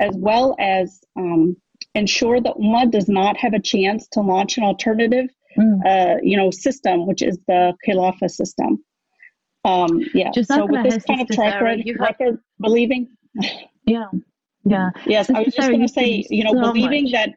[0.01, 1.57] as well as um,
[1.95, 5.81] ensure that Ummah does not have a chance to launch an alternative mm.
[5.87, 8.85] uh, you know, system, which is the Khilafah system.
[9.65, 10.31] Um, yeah.
[10.31, 13.09] so with this kind of track record, record believing.
[13.87, 14.07] yeah.
[14.65, 14.91] Yeah.
[15.07, 17.13] Yes, I was just going to say, you know, so believing much.
[17.13, 17.31] that.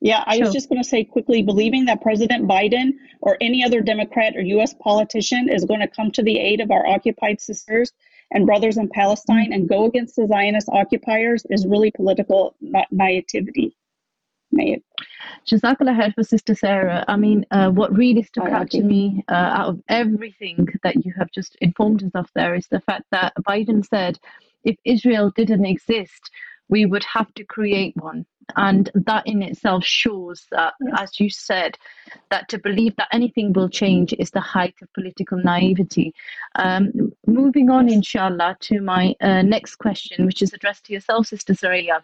[0.00, 0.46] Yeah, I sure.
[0.46, 4.40] was just going to say quickly, believing that President Biden or any other Democrat or
[4.40, 4.74] U.S.
[4.74, 7.92] politician is going to come to the aid of our occupied sisters
[8.32, 9.54] and brothers in Palestine mm.
[9.54, 13.76] and go against the Zionist occupiers is really political naivety.
[14.52, 14.84] Naivety.
[15.46, 17.04] Jazakallah khair for Sister Sarah.
[17.08, 21.12] I mean, uh, what really stuck out to me uh, out of everything that you
[21.18, 24.18] have just informed us of there is the fact that Biden said
[24.64, 26.30] if Israel didn't exist,
[26.68, 28.24] we would have to create one.
[28.56, 30.94] And that in itself shows that, yes.
[30.98, 31.78] as you said,
[32.30, 36.12] that to believe that anything will change is the height of political naivety.
[36.56, 41.54] Um, moving on, inshallah, to my uh, next question, which is addressed to yourself, Sister
[41.54, 42.02] Saraya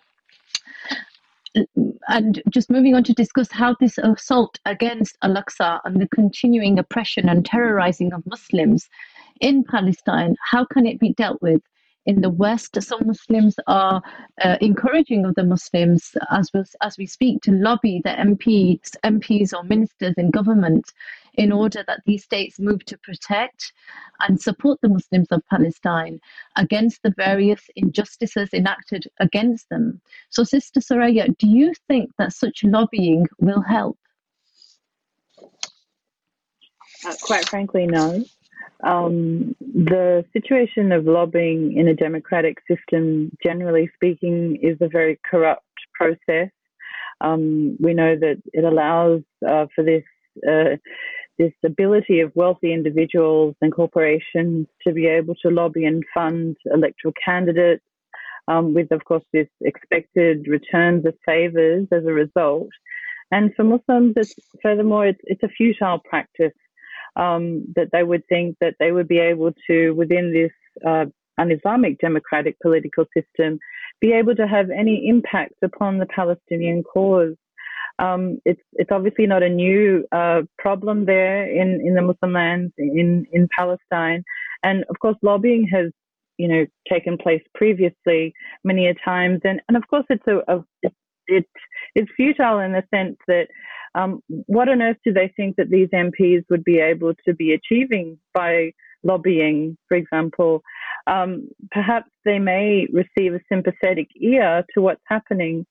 [2.08, 7.28] and just moving on to discuss how this assault against Al-Aqsa and the continuing oppression
[7.28, 8.88] and terrorizing of Muslims
[9.40, 11.62] in Palestine, how can it be dealt with?
[12.06, 14.00] In the West, some Muslims are
[14.42, 19.62] uh, encouraging other Muslims, as we, as we speak, to lobby the MPs, MPs or
[19.64, 20.90] ministers in government
[21.38, 23.72] in order that these states move to protect
[24.20, 26.20] and support the Muslims of Palestine
[26.56, 30.00] against the various injustices enacted against them.
[30.30, 33.98] So, Sister Soraya, do you think that such lobbying will help?
[37.06, 38.24] Uh, quite frankly, no.
[38.84, 45.64] Um, the situation of lobbying in a democratic system, generally speaking, is a very corrupt
[45.94, 46.50] process
[47.20, 50.04] Um, we know that it allows uh, for this
[50.48, 50.76] uh,
[51.38, 57.14] this ability of wealthy individuals and corporations to be able to lobby and fund electoral
[57.24, 57.84] candidates,
[58.48, 62.68] um, with, of course, this expected returns of favors as a result.
[63.30, 66.54] And for Muslims, it's, furthermore, it's, it's a futile practice
[67.16, 70.52] um, that they would think that they would be able to, within this
[70.86, 71.06] uh,
[71.38, 73.58] un-Islamic democratic political system,
[74.00, 77.34] be able to have any impact upon the Palestinian cause.
[77.98, 82.72] Um, it's it's obviously not a new uh, problem there in, in the Muslim lands
[82.78, 84.22] in in Palestine,
[84.62, 85.90] and of course lobbying has
[86.36, 88.32] you know taken place previously
[88.64, 90.64] many a times, and and of course it's a, a
[91.26, 91.46] it,
[91.94, 93.48] it's futile in the sense that
[93.94, 97.52] um, what on earth do they think that these MPs would be able to be
[97.52, 100.62] achieving by lobbying, for example?
[101.06, 105.66] Um, perhaps they may receive a sympathetic ear to what's happening,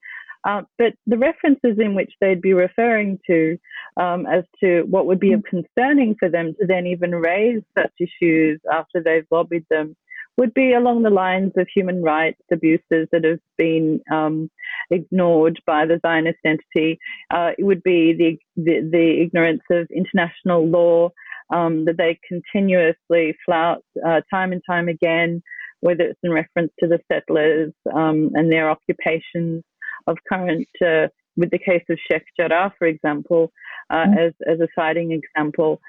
[0.46, 3.58] uh, but the references in which they'd be referring to
[3.96, 7.92] um, as to what would be of concerning for them to then even raise such
[7.98, 9.96] issues after they've lobbied them
[10.36, 14.48] would be along the lines of human rights abuses that have been um,
[14.90, 16.98] ignored by the Zionist entity.
[17.30, 21.10] Uh, it would be the, the, the ignorance of international law
[21.52, 25.42] um, that they continuously flout uh, time and time again,
[25.80, 29.64] whether it's in reference to the settlers um, and their occupations
[30.08, 33.52] of current, uh, with the case of Sheikh Jarrah, for example,
[33.90, 34.28] uh, mm.
[34.28, 35.80] as, as a citing example.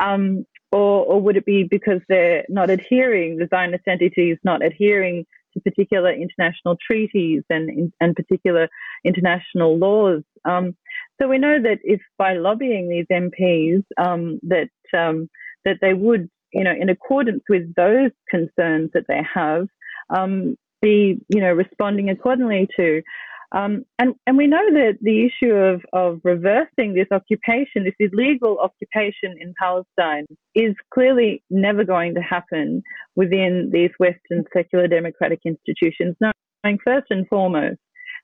[0.00, 4.64] Um, or, or would it be because they're not adhering, the Zionist entity is not
[4.64, 8.68] adhering to particular international treaties and, and particular
[9.04, 10.22] international laws?
[10.44, 10.76] Um,
[11.20, 15.28] so we know that if by lobbying these MPs, um, that um,
[15.64, 19.66] that they would, you know, in accordance with those concerns that they have,
[20.10, 23.02] um, be, you know, responding accordingly to.
[23.52, 28.58] Um, and, and we know that the issue of, of reversing this occupation, this illegal
[28.58, 32.82] occupation in Palestine, is clearly never going to happen
[33.14, 37.78] within these Western secular democratic institutions, knowing first and foremost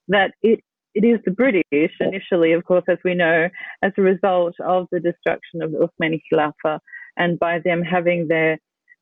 [0.09, 0.61] that it,
[0.95, 3.49] it is the British, initially, of course, as we know,
[3.83, 6.81] as a result of the destruction of the Uthmani Khilafah
[7.17, 8.59] and by them having their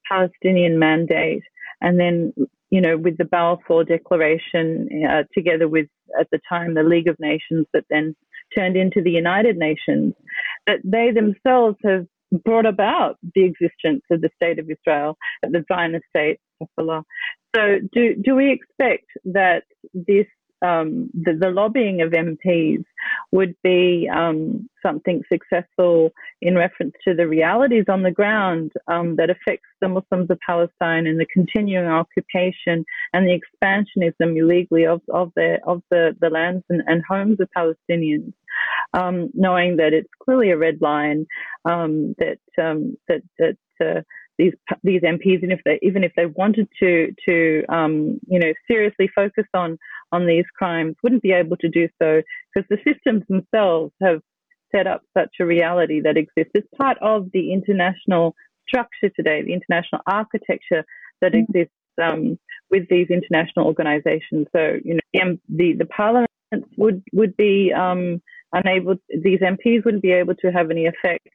[0.09, 1.43] Palestinian mandate
[1.81, 2.33] and then
[2.71, 5.87] you know, with the Balfour Declaration, uh, together with,
[6.19, 8.15] at the time, the League of Nations that then
[8.57, 10.15] turned into the United Nations,
[10.67, 12.07] that they themselves have
[12.45, 16.39] brought about the existence of the State of Israel, the Zionist state.
[16.79, 20.27] So, do, do we expect that this
[20.63, 22.85] um, the, the, lobbying of MPs
[23.33, 29.31] would be um, something successful in reference to the realities on the ground um, that
[29.31, 35.33] affects the Muslims of Palestine and the continuing occupation and the expansionism illegally of, of,
[35.37, 38.33] the, of the, the lands and, and homes of Palestinians.
[38.93, 41.27] Um, knowing that it's clearly a red line
[41.65, 44.03] um, that um, that that uh,
[44.41, 48.53] these these MPs, even if they even if they wanted to to um, you know
[48.67, 49.79] seriously focus on
[50.13, 52.23] on these crimes, wouldn't be able to do so
[52.55, 54.21] because the systems themselves have
[54.73, 56.53] set up such a reality that exists.
[56.55, 58.35] It's part of the international
[58.69, 60.85] structure today, the international architecture
[61.21, 61.45] that mm.
[61.45, 62.39] exists um,
[62.71, 64.47] with these international organisations.
[64.55, 66.31] So you know the the parliament
[66.77, 71.29] would would be um, unable; these MPs wouldn't be able to have any effect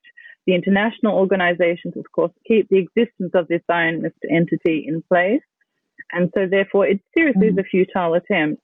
[0.45, 5.41] the international organizations, of course, keep the existence of this Zionist entity in place.
[6.11, 7.59] And so, therefore, it seriously mm-hmm.
[7.59, 8.61] is a futile attempt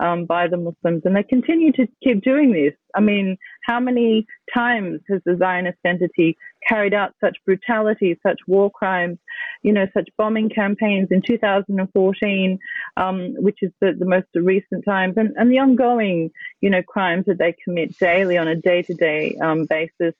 [0.00, 1.02] um, by the Muslims.
[1.04, 2.74] And they continue to keep doing this.
[2.94, 6.36] I mean, how many times has the Zionist entity
[6.68, 9.18] carried out such brutality, such war crimes,
[9.62, 12.58] you know, such bombing campaigns in 2014,
[12.96, 16.30] um, which is the, the most recent times, and, and the ongoing,
[16.60, 19.36] you know, crimes that they commit daily on a day to day
[19.68, 20.14] basis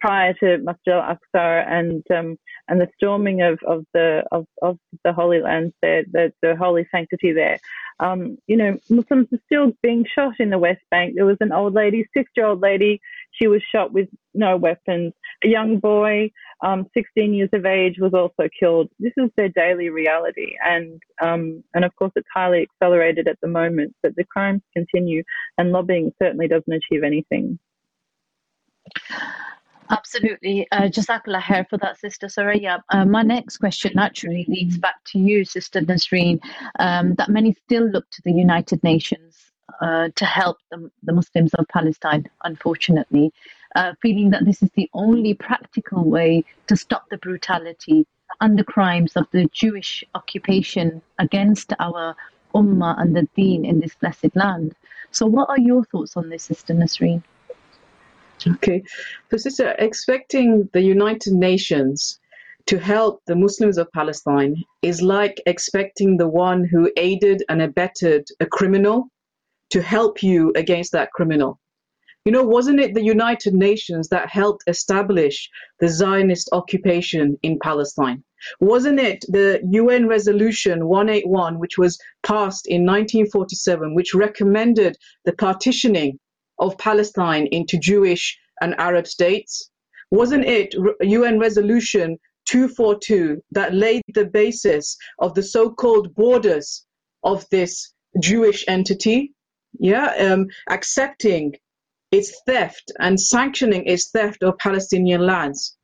[0.00, 5.12] prior to Masjid al-Aqsa and um, and the storming of, of the of, of the
[5.12, 7.58] Holy Land, there, the, the holy sanctity there.
[8.00, 11.14] Um, you know, Muslims are still being shot in the West Bank.
[11.14, 13.00] There was an old lady, six-year-old lady.
[13.32, 15.12] She was shot with no weapons.
[15.44, 16.30] A young boy,
[16.62, 18.88] um, 16 years of age, was also killed.
[18.98, 23.48] This is their daily reality, and um, and of course, it's highly accelerated at the
[23.48, 23.94] moment.
[24.02, 25.22] But the crimes continue,
[25.56, 27.58] and lobbying certainly doesn't achieve anything.
[29.90, 30.66] Absolutely.
[30.70, 32.82] Uh, Jazakallah khair for that, Sister Soraya.
[32.90, 36.40] Uh, my next question naturally leads back to you, Sister Nazreen,
[36.78, 39.50] um, that many still look to the United Nations
[39.80, 43.32] uh, to help the, the, Muslims of Palestine, unfortunately,
[43.76, 48.06] uh, feeling that this is the only practical way to stop the brutality
[48.40, 52.14] and the crimes of the Jewish occupation against our
[52.54, 54.74] ummah and the deen in this blessed land.
[55.10, 57.22] So, what are your thoughts on this, Sister Nazreen?
[58.46, 58.82] Okay,
[59.30, 62.20] so sister, expecting the United Nations
[62.66, 68.28] to help the Muslims of Palestine is like expecting the one who aided and abetted
[68.40, 69.08] a criminal
[69.70, 71.58] to help you against that criminal.
[72.24, 75.48] You know, wasn't it the United Nations that helped establish
[75.80, 78.22] the Zionist occupation in Palestine?
[78.60, 86.18] Wasn't it the UN Resolution 181, which was passed in 1947, which recommended the partitioning
[86.58, 89.70] of Palestine into Jewish and Arab states?
[90.10, 96.86] Wasn't it UN Resolution 242 that laid the basis of the so-called borders
[97.24, 99.34] of this Jewish entity?
[99.78, 101.54] Yeah, um, accepting
[102.10, 105.76] its theft and sanctioning its theft of Palestinian lands.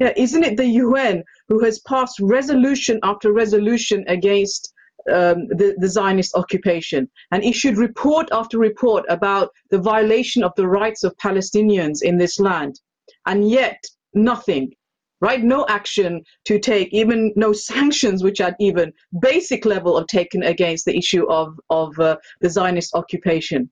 [0.00, 4.72] Yeah, isn't it the UN who has passed resolution after resolution against
[5.12, 10.68] um, the, the Zionist occupation and issued report after report about the violation of the
[10.68, 12.80] rights of Palestinians in this land?
[13.26, 13.82] And yet,
[14.14, 14.72] nothing,
[15.20, 15.42] right?
[15.42, 20.84] No action to take, even no sanctions, which are even basic level of taken against
[20.84, 23.70] the issue of, of uh, the Zionist occupation.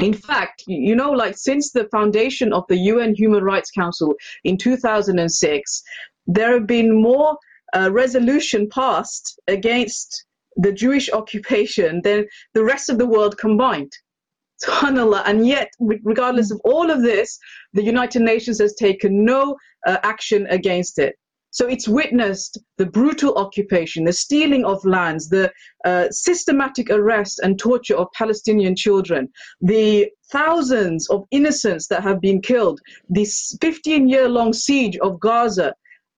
[0.00, 4.56] In fact, you know, like since the foundation of the UN Human Rights Council in
[4.56, 5.82] 2006,
[6.26, 7.36] there have been more
[7.74, 10.24] uh, resolution passed against
[10.58, 13.92] the Jewish occupation than the rest of the world combined.
[14.64, 15.22] SubhanAllah.
[15.24, 17.38] And yet, regardless of all of this,
[17.72, 19.56] the United Nations has taken no
[19.86, 21.14] uh, action against it.
[21.50, 25.50] So it's witnessed the brutal occupation, the stealing of lands, the
[25.84, 29.28] uh, systematic arrest and torture of Palestinian children,
[29.60, 35.74] the thousands of innocents that have been killed, this 15 year long siege of Gaza,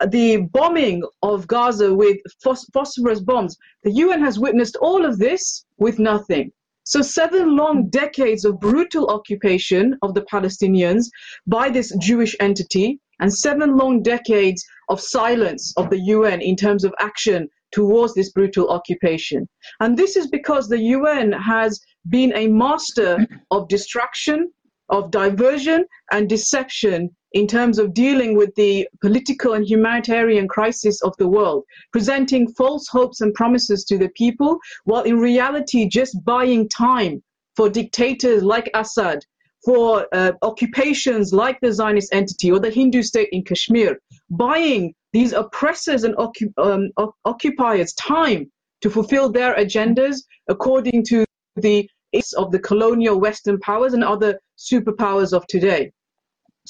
[0.08, 3.56] the bombing of Gaza with phos- phosphorus bombs.
[3.84, 6.52] The UN has witnessed all of this with nothing.
[6.84, 11.06] So, seven long decades of brutal occupation of the Palestinians
[11.46, 16.84] by this Jewish entity, and seven long decades of silence of the UN in terms
[16.84, 19.48] of action towards this brutal occupation.
[19.78, 24.50] And this is because the UN has been a master of distraction,
[24.88, 31.16] of diversion, and deception in terms of dealing with the political and humanitarian crisis of
[31.18, 36.68] the world, presenting false hopes and promises to the people, while in reality just buying
[36.68, 37.22] time
[37.56, 39.24] for dictators like Assad
[39.64, 43.98] for uh, occupations like the Zionist entity or the Hindu state in Kashmir,
[44.30, 46.90] buying these oppressors and occup- um,
[47.24, 48.50] occupiers time
[48.80, 51.24] to fulfill their agendas according to
[51.56, 51.88] the
[52.36, 55.92] of the colonial Western powers and other superpowers of today.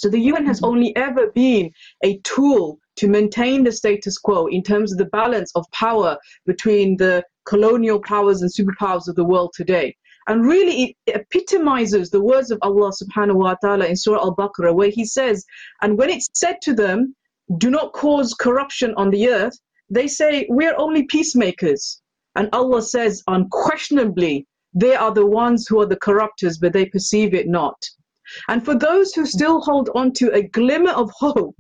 [0.00, 1.70] So the UN has only ever been
[2.02, 6.96] a tool to maintain the status quo in terms of the balance of power between
[6.96, 9.94] the colonial powers and superpowers of the world today.
[10.26, 14.74] And really, it epitomizes the words of Allah subhanahu wa ta'ala in Surah Al Baqarah,
[14.74, 15.44] where He says,
[15.82, 17.14] And when it's said to them,
[17.58, 19.58] Do not cause corruption on the earth,
[19.90, 22.00] they say, We're only peacemakers.
[22.36, 27.34] And Allah says, Unquestionably, they are the ones who are the corruptors, but they perceive
[27.34, 27.76] it not.
[28.48, 31.56] And for those who still hold on to a glimmer of hope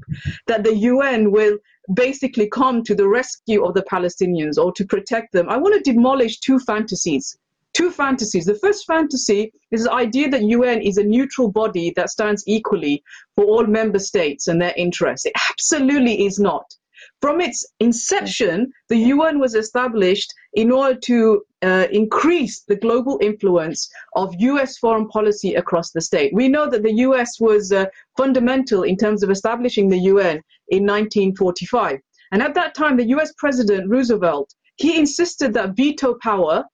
[0.46, 1.58] that the UN will
[1.94, 5.92] basically come to the rescue of the Palestinians or to protect them, I want to
[5.92, 7.36] demolish two fantasies
[7.72, 8.46] two fantasies.
[8.46, 13.02] The first fantasy is the idea that UN is a neutral body that stands equally
[13.34, 15.26] for all member states and their interests.
[15.26, 16.74] It absolutely is not.
[17.20, 23.90] From its inception, the UN was established in order to uh, increase the global influence
[24.16, 26.32] of US foreign policy across the state.
[26.32, 30.86] We know that the US was uh, fundamental in terms of establishing the UN in
[30.86, 32.00] 1945.
[32.32, 36.64] And at that time, the US President Roosevelt, he insisted that veto power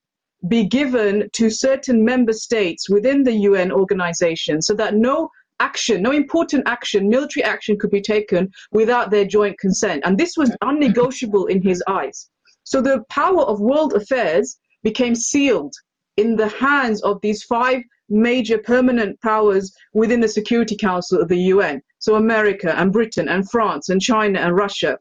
[0.49, 5.29] be given to certain member states within the UN organization so that no
[5.61, 10.03] action, no important action, military action could be taken without their joint consent.
[10.05, 12.29] And this was unnegotiable in his eyes.
[12.65, 15.75] So the power of world affairs became sealed
[16.17, 21.39] in the hands of these five major permanent powers within the Security Council of the
[21.55, 21.83] UN.
[21.99, 24.99] So America and Britain and France and China and Russia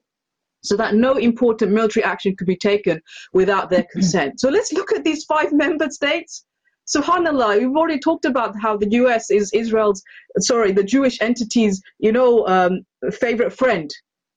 [0.66, 3.00] so that no important military action could be taken
[3.34, 4.40] without their consent.
[4.40, 6.46] So let's look at these five member states.
[6.88, 10.04] Subhanallah, we've already talked about how the US is Israel's,
[10.40, 13.90] sorry, the Jewish entity's, you know, um, favorite friend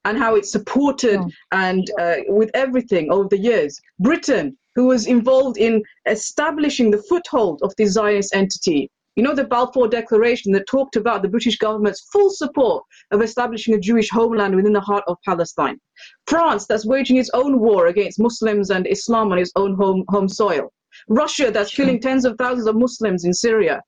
[0.05, 1.31] and how it's supported oh.
[1.53, 3.79] and uh, with everything over the years.
[3.99, 9.45] Britain, who was involved in establishing the foothold of the Zionist entity, you know, the
[9.45, 14.55] Balfour Declaration that talked about the British government's full support of establishing a Jewish homeland
[14.55, 15.79] within the heart of Palestine.
[16.27, 20.29] France, that's waging its own war against Muslims and Islam on its own home, home
[20.29, 20.73] soil.
[21.09, 23.83] Russia that's killing tens of thousands of Muslims in Syria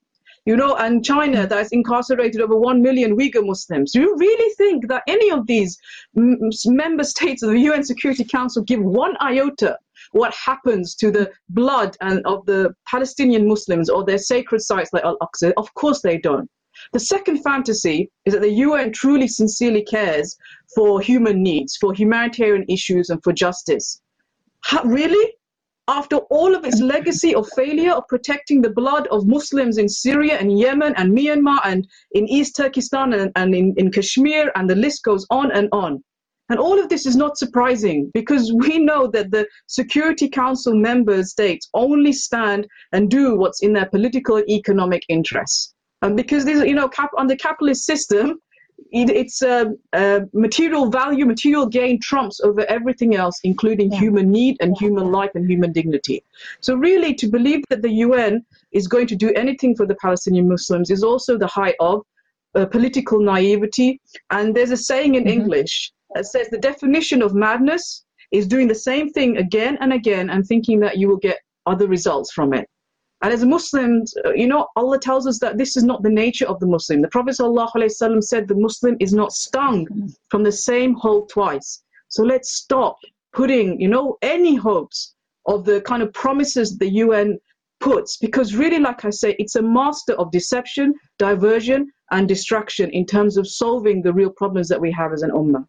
[0.46, 1.48] you know, and China mm.
[1.48, 3.92] that's incarcerated over 1 million Uyghur Muslims.
[3.92, 5.78] Do you really think that any of these
[6.14, 9.78] member states of the UN Security Council give one iota
[10.12, 15.04] what happens to the blood and of the Palestinian Muslims or their sacred sites like
[15.04, 15.52] Al-Aqsa?
[15.56, 16.50] Of course they don't.
[16.92, 20.36] The second fantasy is that the UN truly sincerely cares
[20.74, 24.00] for human needs, for humanitarian issues and for justice.
[24.62, 25.34] How, really?
[25.90, 30.38] After all of its legacy of failure of protecting the blood of Muslims in Syria
[30.38, 34.76] and Yemen and Myanmar and in East Turkestan and, and in, in Kashmir, and the
[34.76, 36.02] list goes on and on.
[36.48, 41.24] And all of this is not surprising because we know that the Security Council member
[41.24, 45.74] states only stand and do what's in their political and economic interests.
[46.02, 48.38] And because these, you know, cap- on the capitalist system,
[48.92, 53.98] it's a, a, material value, material gain trumps over everything else, including yeah.
[53.98, 56.24] human need and human life and human dignity.
[56.60, 60.48] So, really, to believe that the UN is going to do anything for the Palestinian
[60.48, 62.02] Muslims is also the height of
[62.54, 64.00] uh, political naivety.
[64.30, 65.40] And there's a saying in mm-hmm.
[65.40, 70.30] English that says the definition of madness is doing the same thing again and again
[70.30, 72.68] and thinking that you will get other results from it.
[73.22, 76.46] And as Muslims, uh, you know, Allah tells us that this is not the nature
[76.46, 77.02] of the Muslim.
[77.02, 79.86] The Prophet ﷺ said the Muslim is not stung
[80.30, 81.82] from the same hole twice.
[82.08, 82.96] So let's stop
[83.32, 85.14] putting, you know, any hopes
[85.46, 87.38] of the kind of promises the UN
[87.80, 93.06] puts, because really, like I say, it's a master of deception, diversion, and distraction in
[93.06, 95.64] terms of solving the real problems that we have as an ummah.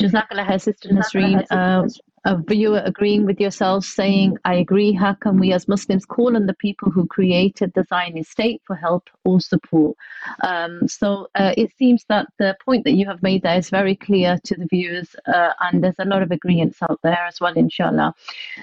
[0.00, 1.44] Jazakallah, Sister Nazreen.
[1.50, 1.88] Uh,
[2.24, 6.46] a viewer agreeing with yourself, saying, I agree, how can we as Muslims call on
[6.46, 9.96] the people who created the Zionist state for help or support?
[10.42, 13.96] Um, so uh, it seems that the point that you have made there is very
[13.96, 17.54] clear to the viewers, uh, and there's a lot of agreements out there as well,
[17.54, 18.14] inshallah.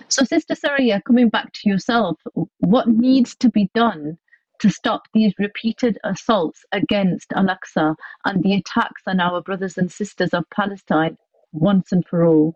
[0.08, 2.18] So, Sister Soraya, coming back to yourself,
[2.60, 4.18] what needs to be done
[4.60, 7.96] to stop these repeated assaults against Al Aqsa
[8.26, 11.18] and the attacks on our brothers and sisters of Palestine
[11.52, 12.56] once and for all?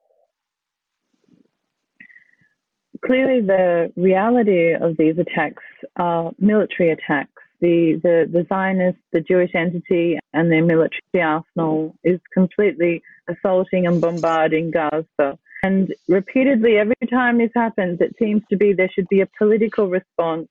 [3.06, 5.64] Clearly the reality of these attacks
[5.98, 7.30] are military attacks.
[7.62, 14.02] The, the, the Zionists, the Jewish entity, and their military arsenal is completely assaulting and
[14.02, 15.38] bombarding Gaza.
[15.64, 19.88] And repeatedly, every time this happens, it seems to be there should be a political
[19.88, 20.50] response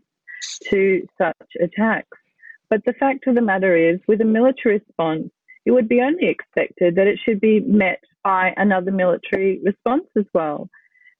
[0.70, 2.16] to such attacks.
[2.70, 5.28] But the fact of the matter is, with a military response,
[5.66, 10.24] it would be only expected that it should be met by another military response as
[10.32, 10.70] well.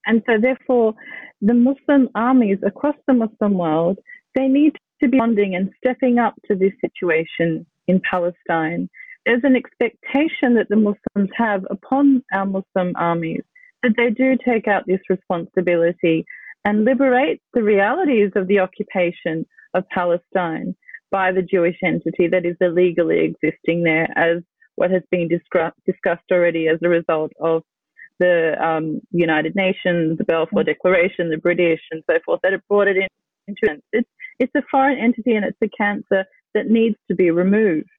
[0.05, 0.93] And so, therefore,
[1.41, 3.99] the Muslim armies across the Muslim world,
[4.35, 8.89] they need to be responding and stepping up to this situation in Palestine.
[9.25, 13.43] There's an expectation that the Muslims have upon our Muslim armies
[13.81, 16.25] that they do take out this responsibility
[16.65, 20.75] and liberate the realities of the occupation of Palestine
[21.11, 24.41] by the Jewish entity that is illegally existing there, as
[24.75, 27.63] what has been discussed already as a result of
[28.19, 32.87] the um, United Nations, the Balfour Declaration, the British, and so forth, that have brought
[32.87, 33.07] it in,
[33.47, 33.81] into.
[33.91, 34.09] It's,
[34.39, 37.89] it's a foreign entity and it's a cancer that needs to be removed.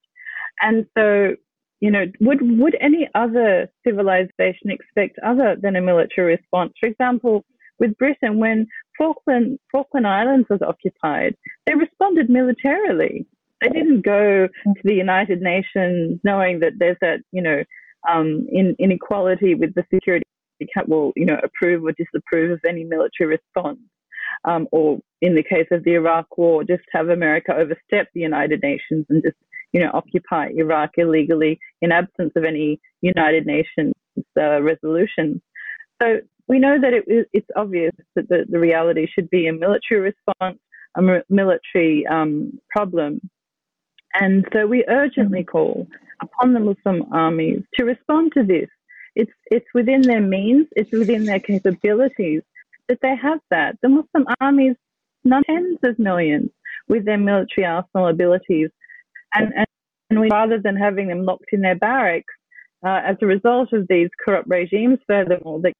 [0.60, 1.34] And so,
[1.80, 6.72] you know, would, would any other civilization expect other than a military response?
[6.80, 7.44] For example,
[7.78, 11.34] with Britain, when Falkland, Falkland Islands was occupied,
[11.66, 13.26] they responded militarily.
[13.60, 17.64] They didn't go to the United Nations knowing that there's that, you know,
[18.08, 20.24] um, in, inequality with the security
[20.86, 23.78] will, you know, approve or disapprove of any military response.
[24.44, 28.62] Um, or in the case of the Iraq War, just have America overstep the United
[28.62, 29.36] Nations and just,
[29.72, 33.94] you know, occupy Iraq illegally in absence of any United Nations
[34.38, 35.40] uh, resolution.
[36.02, 40.00] So we know that it, it's obvious that the, the reality should be a military
[40.00, 40.58] response,
[40.96, 43.20] a military um, problem.
[44.14, 45.50] And so we urgently mm-hmm.
[45.50, 45.86] call
[46.20, 48.68] upon the Muslim armies to respond to this.
[49.14, 52.42] It's, it's within their means, it's within their capabilities
[52.88, 53.76] that they have that.
[53.82, 54.76] The Muslim armies,
[55.24, 56.50] not tens of millions,
[56.88, 58.70] with their military arsenal abilities.
[59.34, 59.66] And, and,
[60.10, 62.34] and we, rather than having them locked in their barracks
[62.84, 65.74] uh, as a result of these corrupt regimes, furthermore, that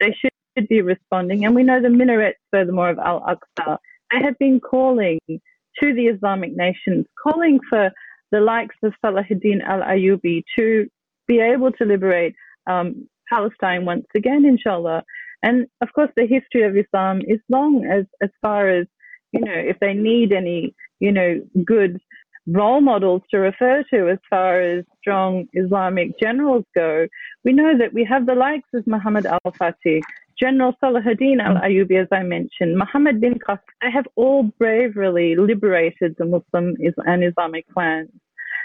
[0.00, 1.44] they should be responding.
[1.44, 3.78] And we know the minarets, furthermore, of Al Aqsa,
[4.10, 7.90] they have been calling to the Islamic nations, calling for
[8.30, 10.88] the likes of Salahuddin al Ayyubi to
[11.26, 12.34] be able to liberate
[12.66, 15.04] um, Palestine once again, inshallah.
[15.42, 18.86] And of course, the history of Islam is long as, as far as,
[19.32, 22.00] you know, if they need any, you know, good
[22.46, 27.06] role models to refer to as far as strong Islamic generals go,
[27.44, 30.00] we know that we have the likes of Muhammad al Fatih
[30.38, 36.14] General Salahuddin al Ayyubi, as I mentioned, Muhammad bin Qasim, they have all bravely liberated
[36.16, 36.76] the Muslim
[37.06, 38.10] and Islamic clans.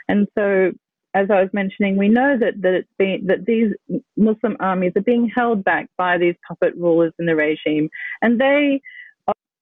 [0.08, 0.72] And so,
[1.16, 3.74] as I was mentioning, we know that that, been, that these
[4.18, 7.90] Muslim armies are being held back by these puppet rulers in the regime,
[8.22, 8.82] and they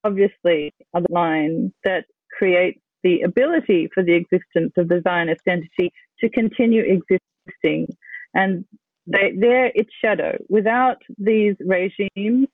[0.03, 2.05] obviously are the line that
[2.38, 7.88] creates the ability for the existence of the Zionist entity to continue existing.
[8.34, 8.66] And
[9.08, 10.38] they, they're its shadow.
[10.49, 12.47] Without these regimes,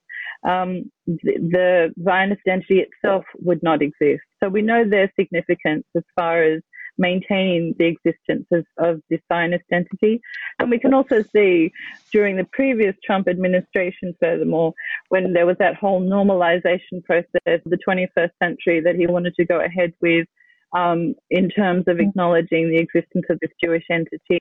[0.48, 4.24] um, the, the Zionist entity itself would not exist.
[4.42, 6.62] So we know their significance as far as
[6.98, 10.20] maintaining the existence of, of this Zionist entity.
[10.60, 11.72] And we can also see
[12.12, 14.74] during the previous Trump administration, furthermore,
[15.10, 19.46] when there was that whole normalization process of the 21st century that he wanted to
[19.46, 20.28] go ahead with
[20.76, 22.10] um, in terms of mm.
[22.10, 24.40] acknowledging the existence of this Jewish entity.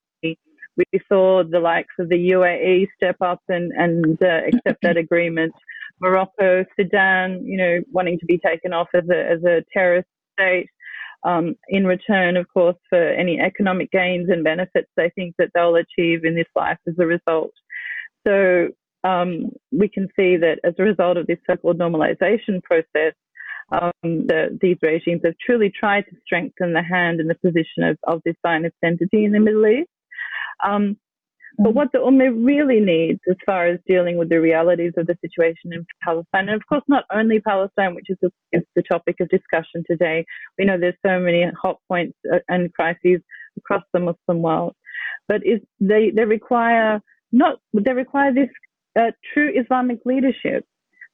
[0.77, 5.53] We saw the likes of the UAE step up and, and uh, accept that agreement.
[6.01, 10.69] Morocco, Sudan, you know, wanting to be taken off as a, as a terrorist state.
[11.25, 15.77] Um, in return, of course, for any economic gains and benefits they think that they'll
[15.77, 17.53] achieve in this life as a result.
[18.27, 18.69] So
[19.03, 23.15] um, we can see that as a result of this so-called normalization process,
[23.73, 27.99] um, the, these regimes have truly tried to strengthen the hand and the position of,
[28.05, 29.91] of this Zionist entity in the Middle East.
[30.65, 30.97] Um,
[31.59, 35.17] but what the Ummah really needs as far as dealing with the realities of the
[35.23, 38.19] situation in Palestine, and of course not only Palestine, which is,
[38.53, 40.25] is the topic of discussion today.
[40.59, 43.21] We know there's so many hot points uh, and crises
[43.57, 44.75] across the Muslim world,
[45.29, 47.01] but is, they, they require
[47.33, 48.51] not, they require this
[48.99, 50.65] uh, true Islamic leadership,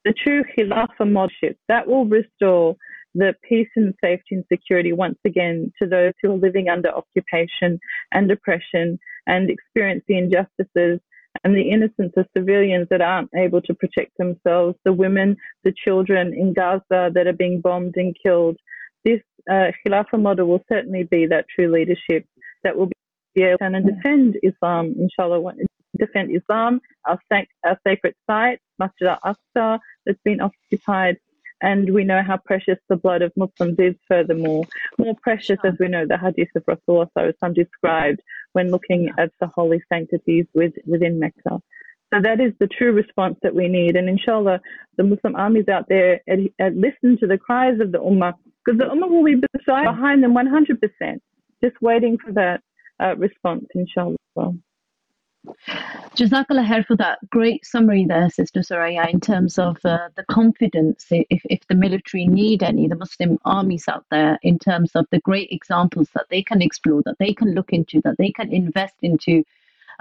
[0.03, 2.75] the true Khilafah modship that will restore
[3.15, 7.79] the peace and safety and security once again to those who are living under occupation
[8.11, 10.99] and oppression and experience the injustices
[11.43, 16.33] and the innocence of civilians that aren't able to protect themselves, the women, the children
[16.33, 18.57] in Gaza that are being bombed and killed.
[19.03, 22.25] This uh, Khilafah model will certainly be that true leadership
[22.63, 22.89] that will
[23.35, 25.53] be able to defend Islam, inshallah,
[25.97, 31.17] defend Islam, our, sac- our sacred site, Masjid al-Aqsa, that's been occupied,
[31.61, 34.65] and we know how precious the blood of Muslims is, furthermore.
[34.97, 38.21] More precious, as we know, the hadith of Rasulullah described
[38.53, 41.61] when looking at the holy sanctities with, within Mecca.
[42.13, 43.95] So that is the true response that we need.
[43.95, 44.61] And inshallah,
[44.97, 48.33] the Muslim armies out there listen to the cries of the Ummah,
[48.63, 51.19] because the Ummah will be beside, behind them 100%,
[51.63, 52.61] just waiting for that
[52.99, 54.15] uh, response, inshallah.
[56.15, 61.05] Jazakallah khair for that great summary there, Sister Soraya, in terms of uh, the confidence,
[61.09, 65.19] if, if the military need any, the Muslim armies out there, in terms of the
[65.19, 68.95] great examples that they can explore, that they can look into, that they can invest
[69.01, 69.43] into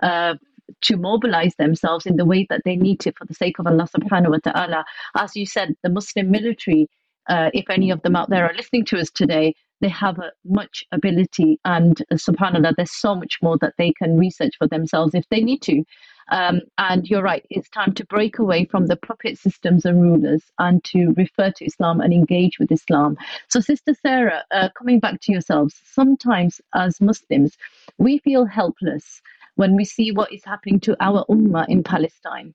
[0.03, 0.35] uh,
[0.83, 3.89] to mobilize themselves in the way that they need to for the sake of Allah
[3.97, 4.85] subhanahu wa ta'ala.
[5.17, 6.89] As you said, the Muslim military,
[7.29, 10.33] uh, if any of them out there are listening to us today, they have a
[10.45, 15.29] much ability and subhanallah there's so much more that they can research for themselves if
[15.29, 15.85] they need to.
[16.31, 20.45] Um, and you're right it's time to break away from the puppet systems and rulers
[20.59, 23.19] and to refer to islam and engage with islam.
[23.49, 27.59] So sister sarah uh, coming back to yourselves sometimes as muslims
[27.99, 29.21] we feel helpless
[29.57, 32.55] when we see what is happening to our ummah in palestine.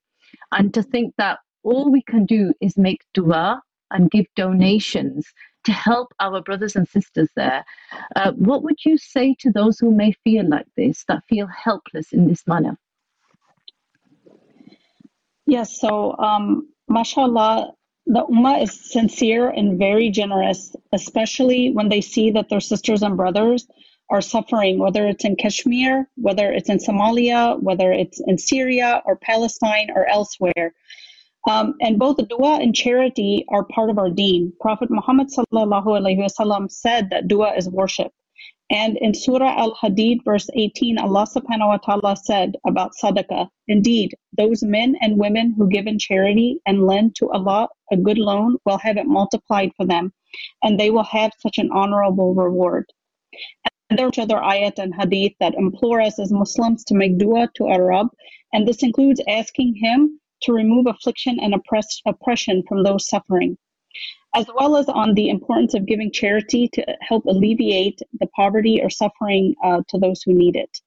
[0.53, 3.61] And to think that all we can do is make dua
[3.91, 5.33] and give donations
[5.67, 7.65] to help our brothers and sisters there.
[8.15, 12.13] Uh, what would you say to those who may feel like this, that feel helpless
[12.13, 12.77] in this manner?
[15.45, 17.73] Yes, so um, mashallah,
[18.05, 23.17] the Ummah is sincere and very generous, especially when they see that their sisters and
[23.17, 23.67] brothers
[24.09, 29.17] are suffering, whether it's in Kashmir, whether it's in Somalia, whether it's in Syria or
[29.17, 30.73] Palestine or elsewhere.
[31.47, 34.51] Um, and both dua and charity are part of our deen.
[34.59, 38.11] Prophet Muhammad wasallam said that dua is worship.
[38.69, 44.13] And in Surah Al Hadid, verse 18, Allah subhanahu wa ta'ala said about sadaqah, indeed,
[44.37, 48.57] those men and women who give in charity and lend to Allah a good loan
[48.65, 50.11] will have it multiplied for them,
[50.63, 52.91] and they will have such an honorable reward.
[53.89, 57.47] And there are other ayat and hadith that implore us as Muslims to make dua
[57.55, 58.09] to our Rabb,
[58.51, 63.57] and this includes asking Him to remove affliction and oppress, oppression from those suffering,
[64.35, 68.89] as well as on the importance of giving charity to help alleviate the poverty or
[68.89, 70.79] suffering uh, to those who need it.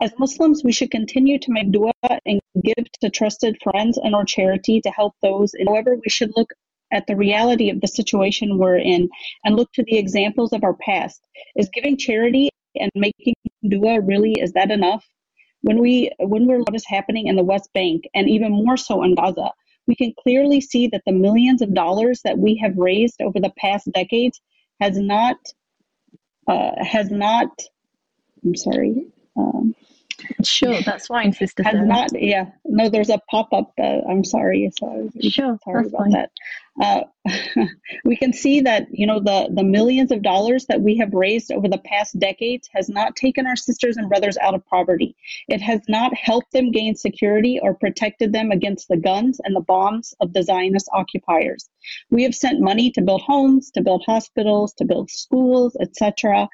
[0.00, 1.92] As Muslims, we should continue to make dua
[2.24, 5.52] and give to trusted friends and or charity to help those.
[5.66, 6.52] However, we should look
[6.92, 9.08] at the reality of the situation we're in
[9.44, 11.20] and look to the examples of our past.
[11.56, 13.34] Is giving charity and making
[13.68, 15.04] dua really is that enough?
[15.62, 19.02] When we when we're what is happening in the West Bank and even more so
[19.02, 19.50] in Gaza,
[19.86, 23.52] we can clearly see that the millions of dollars that we have raised over the
[23.58, 24.40] past decades
[24.80, 25.36] has not
[26.46, 27.48] uh, has not.
[28.44, 29.06] I'm sorry.
[29.36, 29.74] Um,
[30.44, 31.86] Sure, that's fine, Sister has Sarah.
[31.86, 36.10] not yeah no there's a pop-up uh, i'm sorry so Sure, sorry about fine.
[36.12, 36.30] that.
[36.80, 37.02] Uh,
[38.04, 41.50] we can see that you know the the millions of dollars that we have raised
[41.50, 45.16] over the past decades has not taken our sisters and brothers out of poverty.
[45.48, 49.60] It has not helped them gain security or protected them against the guns and the
[49.60, 51.68] bombs of the zionist occupiers.
[52.10, 56.48] We have sent money to build homes to build hospitals to build schools etc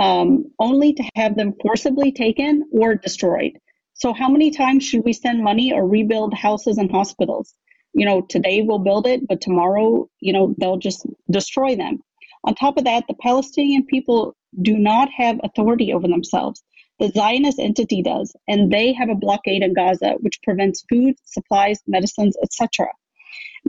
[0.00, 3.58] um, only to have them forcibly taken or destroyed.
[3.94, 7.54] So, how many times should we send money or rebuild houses and hospitals?
[7.92, 12.02] You know, today we'll build it, but tomorrow, you know, they'll just destroy them.
[12.44, 16.62] On top of that, the Palestinian people do not have authority over themselves.
[16.98, 21.80] The Zionist entity does, and they have a blockade in Gaza which prevents food, supplies,
[21.86, 22.88] medicines, etc.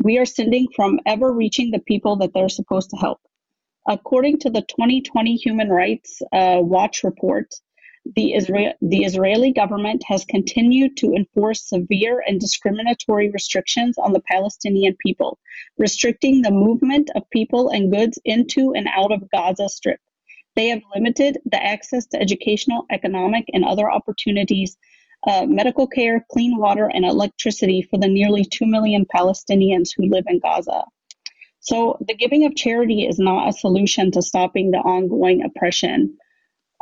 [0.02, 3.20] We are sending from ever reaching the people that they're supposed to help.
[3.88, 7.52] According to the 2020 Human Rights uh, Watch report,
[8.16, 14.22] the, Isra- the Israeli government has continued to enforce severe and discriminatory restrictions on the
[14.22, 15.40] Palestinian people,
[15.78, 20.00] restricting the movement of people and goods into and out of Gaza Strip.
[20.56, 24.78] They have limited the access to educational, economic, and other opportunities,
[25.28, 30.26] uh, medical care, clean water, and electricity for the nearly 2 million Palestinians who live
[30.28, 30.86] in Gaza.
[31.62, 36.18] So, the giving of charity is not a solution to stopping the ongoing oppression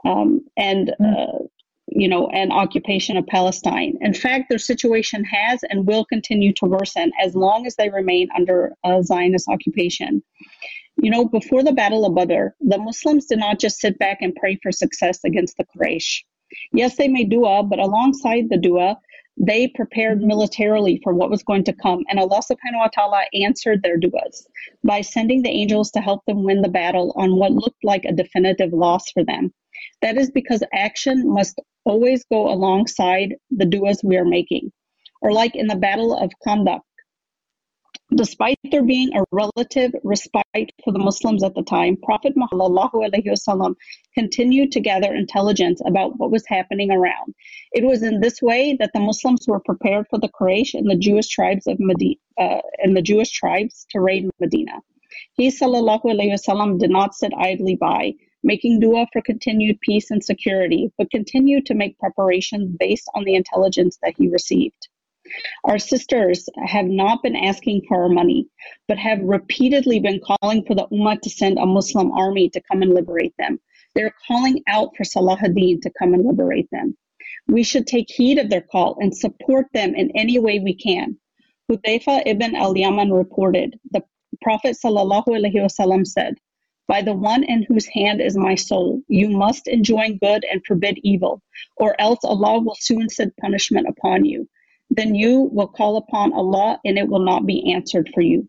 [0.05, 1.39] um, and uh,
[1.87, 3.97] you know and occupation of Palestine.
[4.01, 8.29] In fact, their situation has and will continue to worsen as long as they remain
[8.35, 10.23] under uh, Zionist occupation.
[11.01, 14.35] You know, before the Battle of Badr, the Muslims did not just sit back and
[14.35, 16.23] pray for success against the Quraysh.
[16.73, 18.97] Yes, they made dua, but alongside the dua,
[19.39, 20.27] they prepared mm-hmm.
[20.27, 24.45] militarily for what was going to come, and Allah subhanahu wa ta'ala answered their du'as
[24.83, 28.11] by sending the angels to help them win the battle on what looked like a
[28.13, 29.53] definitive loss for them.
[30.01, 34.71] That is because action must always go alongside the du'as we are making.
[35.21, 36.81] Or like in the Battle of Khandaq,
[38.15, 43.75] Despite there being a relative respite for the Muslims at the time, Prophet Muhammad
[44.15, 47.35] continued to gather intelligence about what was happening around.
[47.71, 50.95] It was in this way that the Muslims were prepared for the Quraysh and the
[50.95, 54.81] Jewish tribes of Medina, uh, and the Jewish tribes to raid Medina.
[55.33, 61.11] He wasallam did not sit idly by, making dua for continued peace and security, but
[61.11, 64.87] continued to make preparations based on the intelligence that he received.
[65.63, 68.47] Our sisters have not been asking for our money,
[68.87, 72.81] but have repeatedly been calling for the Ummah to send a Muslim army to come
[72.81, 73.59] and liberate them.
[73.95, 76.97] They're calling out for Salahuddin to come and liberate them.
[77.47, 81.17] We should take heed of their call and support them in any way we can.
[81.69, 84.03] Hudayfa ibn al-Yaman reported, the
[84.41, 86.35] Prophet ﷺ said,
[86.87, 90.99] by the one in whose hand is my soul, you must enjoin good and forbid
[91.03, 91.41] evil,
[91.77, 94.47] or else Allah will soon send punishment upon you
[94.89, 98.47] then you will call upon Allah and it will not be answered for you.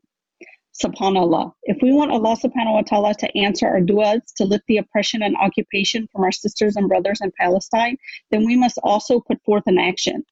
[0.83, 1.53] Subhanallah.
[1.65, 5.23] If we want Allah subhanahu wa ta'ala to answer our du'as to lift the oppression
[5.23, 7.97] and occupation from our sisters and brothers in Palestine,
[8.31, 10.25] then we must also put forth an action.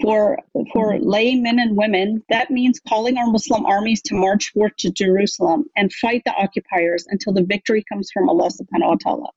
[0.00, 0.38] For,
[0.72, 1.08] for mm-hmm.
[1.08, 5.64] lay men and women, that means calling our Muslim armies to march forth to Jerusalem
[5.76, 9.30] and fight the occupiers until the victory comes from Allah subhanahu wa ta'ala.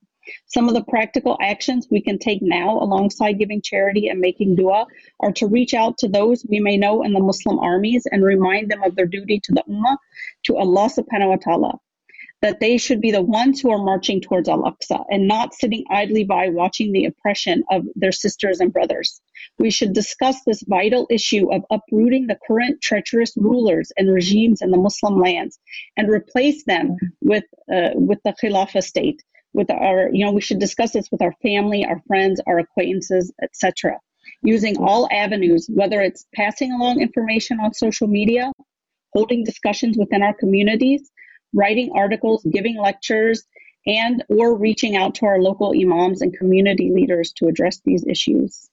[0.47, 4.87] Some of the practical actions we can take now alongside giving charity and making dua
[5.19, 8.69] are to reach out to those we may know in the Muslim armies and remind
[8.69, 9.97] them of their duty to the Ummah,
[10.45, 11.79] to Allah subhanahu wa ta'ala.
[12.41, 15.83] That they should be the ones who are marching towards Al Aqsa and not sitting
[15.89, 19.19] idly by watching the oppression of their sisters and brothers.
[19.57, 24.71] We should discuss this vital issue of uprooting the current treacherous rulers and regimes in
[24.71, 25.59] the Muslim lands
[25.97, 29.23] and replace them with, uh, with the Khilafah state
[29.55, 33.33] with our you know we should discuss this with our family our friends our acquaintances
[33.41, 33.97] etc
[34.43, 38.51] using all avenues whether it's passing along information on social media
[39.13, 41.09] holding discussions within our communities
[41.53, 43.43] writing articles giving lectures
[43.87, 48.69] and or reaching out to our local imams and community leaders to address these issues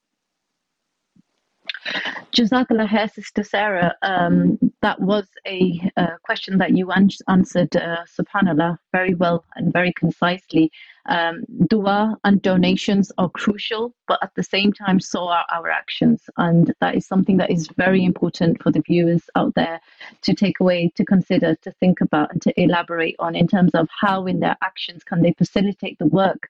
[2.32, 3.94] Jazakallah khair, Sister Sarah.
[4.02, 9.72] Um, that was a uh, question that you an- answered, uh, subhanAllah, very well and
[9.72, 10.70] very concisely.
[11.06, 16.22] Um, dua and donations are crucial, but at the same time, so are our actions.
[16.36, 19.80] And that is something that is very important for the viewers out there
[20.22, 23.88] to take away, to consider, to think about, and to elaborate on in terms of
[24.00, 26.48] how, in their actions, can they facilitate the work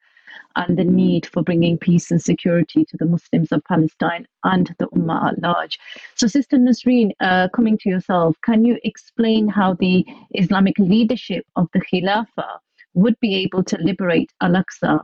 [0.57, 4.87] and the need for bringing peace and security to the Muslims of Palestine and the
[4.89, 5.78] Ummah at large.
[6.14, 10.05] So, Sister Nazreen, uh, coming to yourself, can you explain how the
[10.35, 12.59] Islamic leadership of the Khilafah
[12.95, 15.03] would be able to liberate Al Aqsa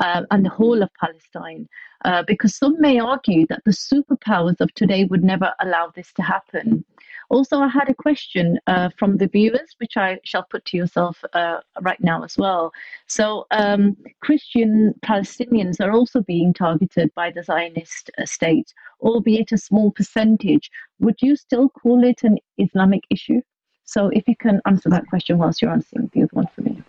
[0.00, 1.68] uh, and the whole of Palestine?
[2.04, 6.22] Uh, because some may argue that the superpowers of today would never allow this to
[6.22, 6.84] happen.
[7.28, 11.22] Also, I had a question uh, from the viewers, which I shall put to yourself
[11.32, 12.72] uh, right now as well.
[13.06, 19.58] So, um, Christian Palestinians are also being targeted by the Zionist uh, state, albeit a
[19.58, 20.70] small percentage.
[21.00, 23.40] Would you still call it an Islamic issue?
[23.84, 26.82] So, if you can answer that question whilst you're answering the other one for me.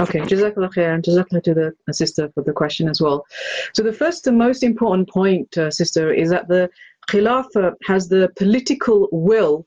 [0.00, 3.26] Okay, Jazakallah khair, and Jazakallah to the uh, sister for the question as well.
[3.74, 6.70] So the first and most important point, uh, sister, is that the
[7.08, 9.66] Khilafah has the political will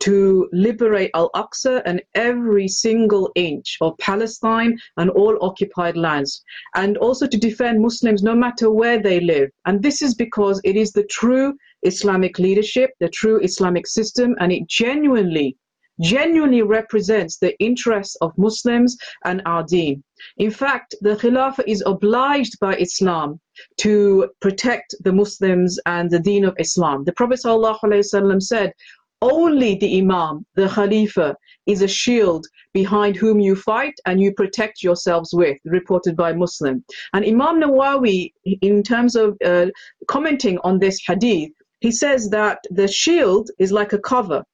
[0.00, 6.42] to liberate Al-Aqsa and every single inch of Palestine and all occupied lands,
[6.74, 9.48] and also to defend Muslims no matter where they live.
[9.64, 14.52] And this is because it is the true Islamic leadership, the true Islamic system, and
[14.52, 15.56] it genuinely
[16.00, 20.02] genuinely represents the interests of Muslims and our deen.
[20.36, 23.40] In fact, the Khilafah is obliged by Islam
[23.78, 27.04] to protect the Muslims and the deen of Islam.
[27.04, 28.72] The Prophet ﷺ said,
[29.20, 32.44] only the Imam, the Khalifa, is a shield
[32.74, 36.84] behind whom you fight and you protect yourselves with, reported by Muslim.
[37.12, 39.66] And Imam Nawawi, in terms of uh,
[40.08, 44.44] commenting on this hadith, he says that the shield is like a cover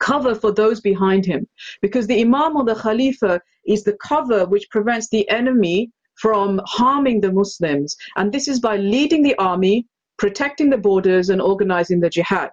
[0.00, 1.46] cover for those behind him.
[1.80, 7.20] Because the Imam or the Khalifa is the cover which prevents the enemy from harming
[7.20, 7.96] the Muslims.
[8.16, 9.86] And this is by leading the army,
[10.18, 12.50] protecting the borders, and organizing the jihad.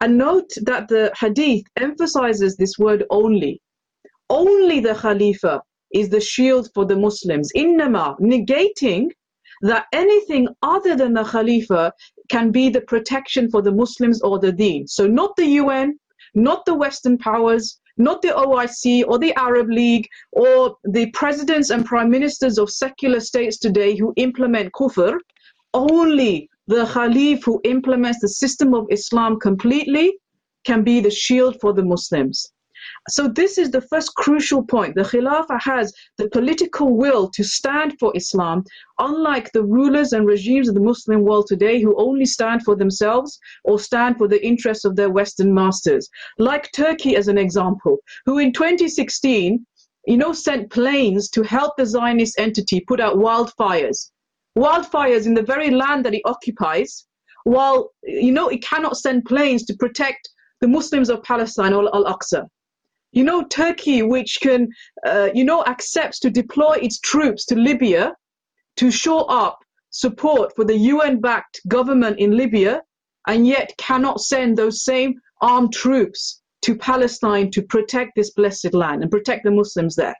[0.00, 3.60] And note that the hadith emphasizes this word only.
[4.30, 7.50] Only the Khalifa is the shield for the Muslims.
[7.56, 9.08] Innama, negating
[9.62, 11.92] that anything other than the Khalifa
[12.28, 14.86] can be the protection for the Muslims or the deen.
[14.86, 15.98] So, not the UN,
[16.34, 21.84] not the Western powers, not the OIC or the Arab League or the presidents and
[21.84, 25.18] prime ministers of secular states today who implement kufr,
[25.74, 30.14] only the Khalif who implements the system of Islam completely
[30.64, 32.52] can be the shield for the Muslims.
[33.10, 34.94] So this is the first crucial point.
[34.94, 38.64] The Khilafah has the political will to stand for Islam,
[38.98, 43.38] unlike the rulers and regimes of the Muslim world today who only stand for themselves
[43.64, 46.08] or stand for the interests of their Western masters.
[46.38, 49.64] Like Turkey as an example, who in 2016,
[50.06, 54.10] you know, sent planes to help the Zionist entity put out wildfires.
[54.56, 57.06] Wildfires in the very land that it occupies,
[57.44, 60.28] while, you know, it cannot send planes to protect
[60.60, 62.48] the Muslims of Palestine or Al-Aqsa.
[63.12, 64.68] You know, Turkey, which can,
[65.06, 68.14] uh, you know, accepts to deploy its troops to Libya
[68.76, 69.58] to show up
[69.90, 72.82] support for the UN backed government in Libya,
[73.26, 79.02] and yet cannot send those same armed troops to Palestine to protect this blessed land
[79.02, 80.14] and protect the Muslims there.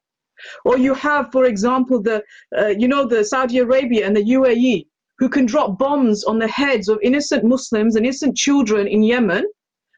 [0.64, 2.22] Or you have, for example, the,
[2.56, 4.86] uh, you know, the Saudi Arabia and the UAE,
[5.18, 9.44] who can drop bombs on the heads of innocent Muslims and innocent children in Yemen,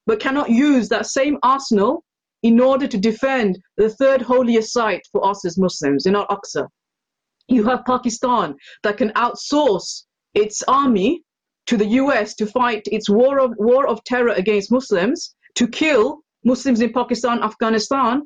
[0.06, 2.04] but cannot use that same arsenal
[2.42, 6.68] in order to defend the third holiest site for us as Muslims in Al-Aqsa.
[7.48, 11.22] You have Pakistan that can outsource its army
[11.66, 16.20] to the US to fight its war of, war of terror against Muslims, to kill
[16.44, 18.22] Muslims in Pakistan, Afghanistan,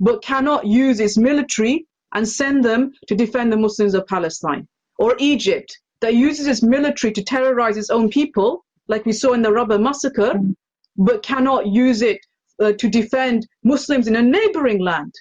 [0.00, 4.66] but cannot use its military and send them to defend the Muslims of Palestine.
[4.98, 9.42] Or Egypt that uses its military to terrorize its own people, like we saw in
[9.42, 10.54] the Rabaa massacre, mm.
[10.96, 12.18] but cannot use it
[12.60, 15.14] uh, to defend Muslims in a neighboring land.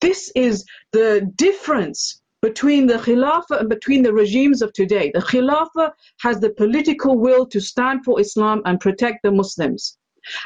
[0.00, 5.10] This is the difference between the Khilafah and between the regimes of today.
[5.12, 9.98] The Khilafah has the political will to stand for Islam and protect the Muslims.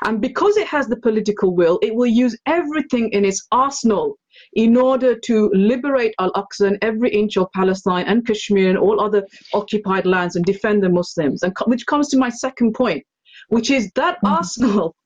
[0.04, 4.18] And because it has the political will, it will use everything in its arsenal
[4.54, 9.00] in order to liberate Al Aqsa and every inch of Palestine and Kashmir and all
[9.00, 11.42] other occupied lands and defend the Muslims.
[11.42, 13.04] And which comes to my second point,
[13.48, 14.34] which is that mm-hmm.
[14.34, 14.96] arsenal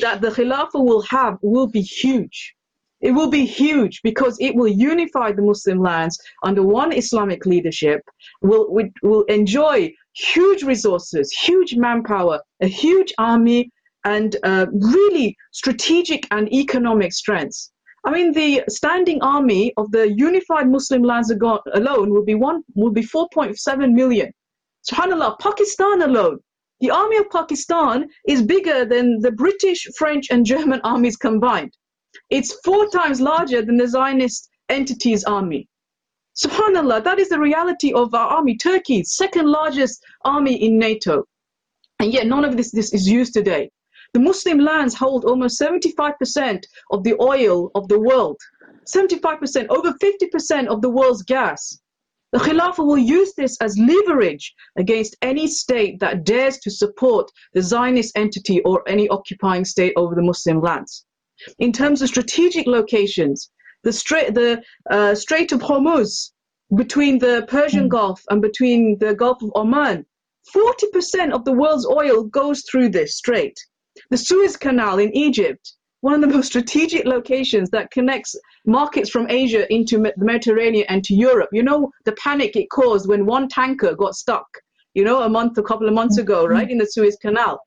[0.00, 2.54] that the Khilafah will have will be huge.
[3.00, 8.00] It will be huge because it will unify the Muslim lands under one Islamic leadership,
[8.40, 13.70] will, will enjoy huge resources, huge manpower, a huge army,
[14.04, 17.72] and uh, really strategic and economic strengths.
[18.04, 22.92] I mean, the standing army of the unified Muslim lands alone will be one will
[22.92, 24.30] be 4.7 million.
[24.90, 26.38] Subhanallah, Pakistan alone
[26.84, 31.72] the army of Pakistan is bigger than the British, French, and German armies combined.
[32.28, 35.66] It's four times larger than the Zionist entity's army.
[36.36, 38.58] Subhanallah, that is the reality of our army.
[38.58, 41.24] Turkey, second largest army in NATO.
[42.00, 43.70] And yet none of this, this is used today.
[44.12, 48.38] The Muslim lands hold almost 75% of the oil of the world.
[48.94, 51.78] 75%, over 50% of the world's gas.
[52.34, 57.62] The Khilafah will use this as leverage against any state that dares to support the
[57.62, 61.06] Zionist entity or any occupying state over the Muslim lands.
[61.60, 63.52] In terms of strategic locations,
[63.84, 66.32] the Strait, the, uh, Strait of Hormuz
[66.74, 70.04] between the Persian Gulf and between the Gulf of Oman,
[70.52, 73.56] 40% of the world's oil goes through this strait.
[74.10, 75.74] The Suez Canal in Egypt,
[76.04, 78.36] one of the most strategic locations that connects
[78.66, 81.48] markets from Asia into the Mediterranean and to Europe.
[81.50, 84.46] You know the panic it caused when one tanker got stuck,
[84.92, 87.58] you know, a month, a couple of months ago, right, in the Suez Canal.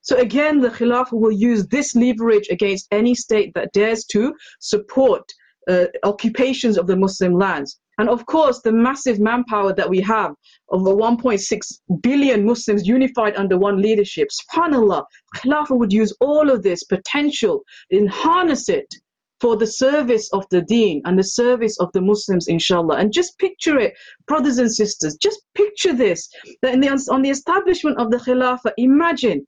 [0.00, 5.30] So again, the Khilafah will use this leverage against any state that dares to support
[5.68, 7.78] uh, occupations of the Muslim lands.
[7.98, 10.34] And of course, the massive manpower that we have
[10.70, 14.28] over 1.6 billion Muslims unified under one leadership.
[14.30, 15.04] SubhanAllah,
[15.36, 18.92] Khilafah would use all of this potential and harness it
[19.40, 22.96] for the service of the deen and the service of the Muslims, inshallah.
[22.96, 23.94] And just picture it,
[24.26, 26.28] brothers and sisters, just picture this,
[26.62, 29.46] that the, on the establishment of the Khilafah, imagine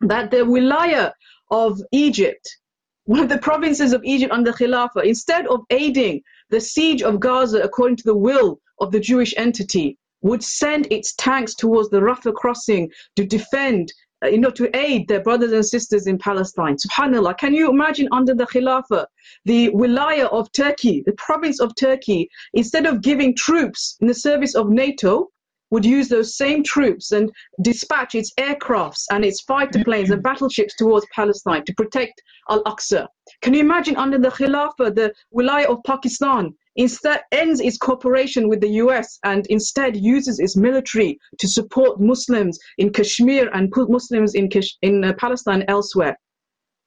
[0.00, 1.12] that the wilaya
[1.50, 2.58] of Egypt,
[3.04, 7.60] one of the provinces of Egypt under Khilafah, instead of aiding the siege of Gaza
[7.62, 12.34] according to the will of the Jewish entity, would send its tanks towards the Rafah
[12.34, 13.92] crossing to defend,
[14.22, 16.76] uh, you know, to aid their brothers and sisters in Palestine.
[16.76, 19.06] Subhanallah, can you imagine under the Khilafah,
[19.44, 24.54] the wilaya of Turkey, the province of Turkey, instead of giving troops in the service
[24.54, 25.28] of NATO,
[25.70, 27.30] would use those same troops and
[27.62, 33.06] dispatch its aircrafts and its fighter planes and battleships towards Palestine to protect Al Aqsa.
[33.42, 38.60] Can you imagine under the Khilafah, the Wilaya of Pakistan instead ends its cooperation with
[38.60, 44.48] the US and instead uses its military to support Muslims in Kashmir and Muslims in,
[44.48, 46.16] Kash- in uh, Palestine elsewhere?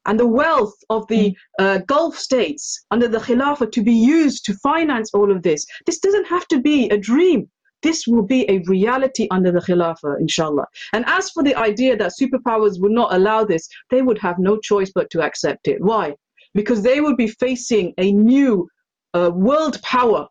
[0.06, 4.54] and the wealth of the uh, Gulf states under the Khilafah to be used to
[4.54, 5.64] finance all of this.
[5.86, 7.48] This doesn't have to be a dream.
[7.84, 10.66] This will be a reality under the Khilafah, inshallah.
[10.94, 14.56] And as for the idea that superpowers would not allow this, they would have no
[14.58, 15.82] choice but to accept it.
[15.82, 16.14] Why?
[16.54, 18.66] Because they would be facing a new
[19.12, 20.26] uh, world power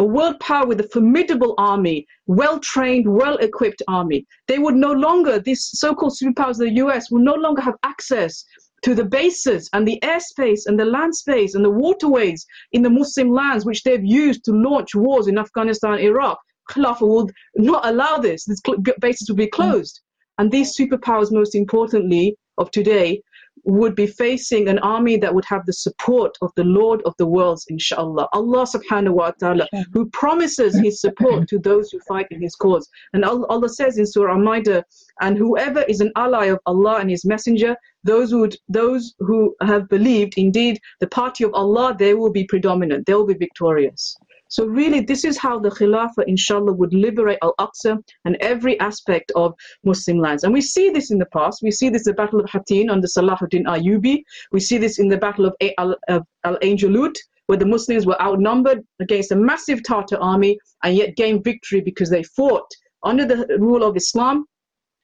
[0.00, 4.24] a world power with a formidable army, well trained, well equipped army.
[4.46, 7.74] They would no longer, these so called superpowers of the US, will no longer have
[7.82, 8.44] access
[8.82, 12.90] to the bases and the airspace and the land space and the waterways in the
[12.90, 16.38] Muslim lands which they've used to launch wars in Afghanistan, Iraq.
[16.68, 18.44] Khilafah would not allow this.
[18.44, 18.60] This
[19.00, 20.00] basis would be closed.
[20.00, 20.42] Mm.
[20.42, 23.22] And these superpowers, most importantly, of today,
[23.64, 27.26] would be facing an army that would have the support of the Lord of the
[27.26, 28.28] worlds, inshallah.
[28.32, 32.88] Allah subhanahu wa ta'ala, who promises his support to those who fight in his cause.
[33.12, 34.82] And Allah says in Surah Al-Ma'idah,
[35.20, 39.88] and whoever is an ally of Allah and his messenger, those who, those who have
[39.88, 44.16] believed, indeed, the party of Allah, they will be predominant, they will be victorious.
[44.48, 49.54] So really, this is how the Khilafah, inshallah, would liberate Al-Aqsa and every aspect of
[49.84, 50.42] Muslim lands.
[50.42, 51.62] And we see this in the past.
[51.62, 54.22] We see this in the Battle of Hattin under Salahuddin Ayyubi.
[54.50, 57.14] We see this in the Battle of Ain Jalut,
[57.46, 62.10] where the Muslims were outnumbered against a massive Tartar army and yet gained victory because
[62.10, 62.70] they fought
[63.04, 64.46] under the rule of Islam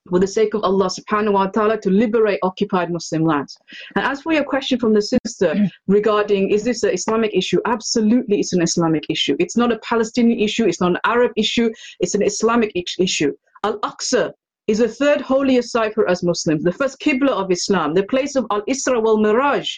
[0.08, 3.56] for the sake of Allah subhanahu wa ta'ala to liberate occupied Muslim lands.
[3.96, 5.54] And as for your question from the sister
[5.86, 7.60] regarding is this an Islamic issue?
[7.64, 9.36] Absolutely, it's an Islamic issue.
[9.38, 13.32] It's not a Palestinian issue, it's not an Arab issue, it's an Islamic issue.
[13.64, 14.32] Al Aqsa
[14.66, 18.36] is the third holiest site for us Muslims, the first Qibla of Islam, the place
[18.36, 19.68] of Al Isra wal Miraj.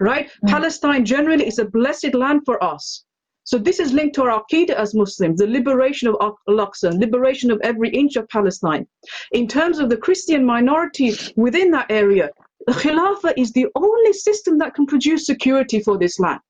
[0.00, 0.30] Right?
[0.44, 0.48] Mm.
[0.48, 3.04] Palestine generally is a blessed land for us.
[3.44, 7.60] So this is linked to our Aqidah as Muslims, the liberation of Al-Aqsa, liberation of
[7.62, 8.86] every inch of Palestine.
[9.32, 12.30] In terms of the Christian minority within that area,
[12.66, 16.40] the Khilafah is the only system that can produce security for this land.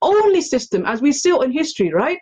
[0.00, 2.20] Only system, as we saw in history, right?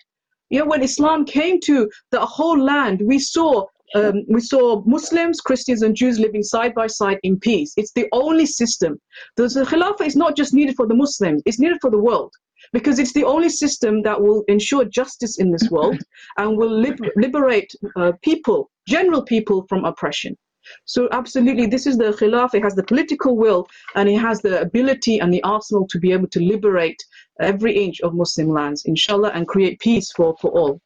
[0.49, 5.41] You know, when Islam came to the whole land, we saw um, we saw Muslims,
[5.41, 7.75] Christians, and Jews living side by side in peace.
[7.77, 8.99] It's the only system.
[9.37, 12.33] The, the Khilafah is not just needed for the Muslims; it's needed for the world
[12.75, 16.01] because it's the only system that will ensure justice in this world
[16.39, 20.37] and will liber- liberate uh, people, general people, from oppression.
[20.85, 22.55] So absolutely, this is the Khilaf.
[22.55, 26.11] It has the political will and it has the ability and the arsenal to be
[26.11, 27.01] able to liberate
[27.41, 30.81] every inch of Muslim lands, inshallah, and create peace for, for all.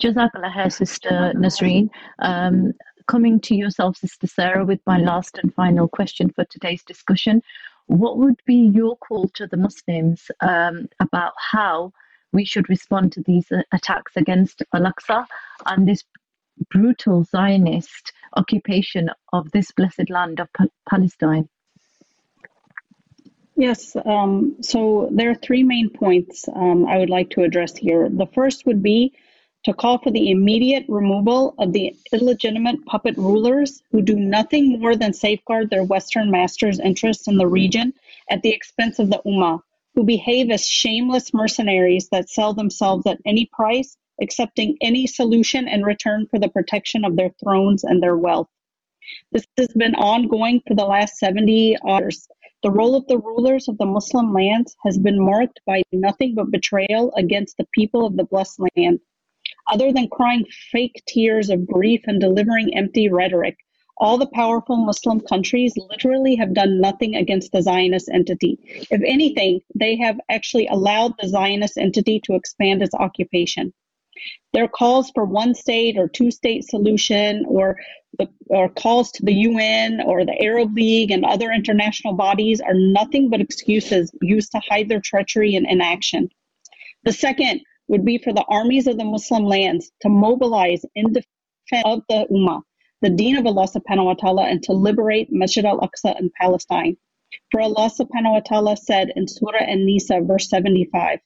[0.00, 1.90] Jazakallah, Sister Nazreen.
[2.20, 2.72] Um,
[3.06, 7.42] coming to yourself, Sister Sarah, with my last and final question for today's discussion.
[7.86, 11.92] What would be your call to the Muslims um, about how
[12.32, 15.26] we should respond to these uh, attacks against Al-Aqsa
[15.66, 16.04] and this
[16.70, 20.48] brutal Zionist occupation of this blessed land of
[20.88, 21.48] Palestine?
[23.56, 28.08] Yes, um, so there are three main points um, I would like to address here.
[28.10, 29.14] The first would be
[29.66, 34.94] to call for the immediate removal of the illegitimate puppet rulers who do nothing more
[34.94, 37.92] than safeguard their Western masters' interests in the region
[38.30, 39.58] at the expense of the Ummah,
[39.96, 45.82] who behave as shameless mercenaries that sell themselves at any price, accepting any solution in
[45.82, 48.46] return for the protection of their thrones and their wealth.
[49.32, 52.28] This has been ongoing for the last 70 years.
[52.62, 56.52] The role of the rulers of the Muslim lands has been marked by nothing but
[56.52, 59.00] betrayal against the people of the blessed land.
[59.68, 63.56] Other than crying fake tears of grief and delivering empty rhetoric,
[63.98, 68.58] all the powerful Muslim countries literally have done nothing against the Zionist entity.
[68.90, 73.72] If anything, they have actually allowed the Zionist entity to expand its occupation.
[74.52, 77.76] Their calls for one state or two state solution or
[78.18, 82.74] the, or calls to the UN or the Arab League and other international bodies are
[82.74, 86.28] nothing but excuses used to hide their treachery and inaction.
[87.04, 91.84] The second would be for the armies of the Muslim lands to mobilize in defense
[91.84, 92.62] of the Ummah,
[93.02, 96.96] the deen of Allah subhanahu wa ta'ala, and to liberate Masjid al Aqsa in Palestine.
[97.50, 101.20] For Allah subhanahu wa ta'ala said in Surah An Nisa, verse 75,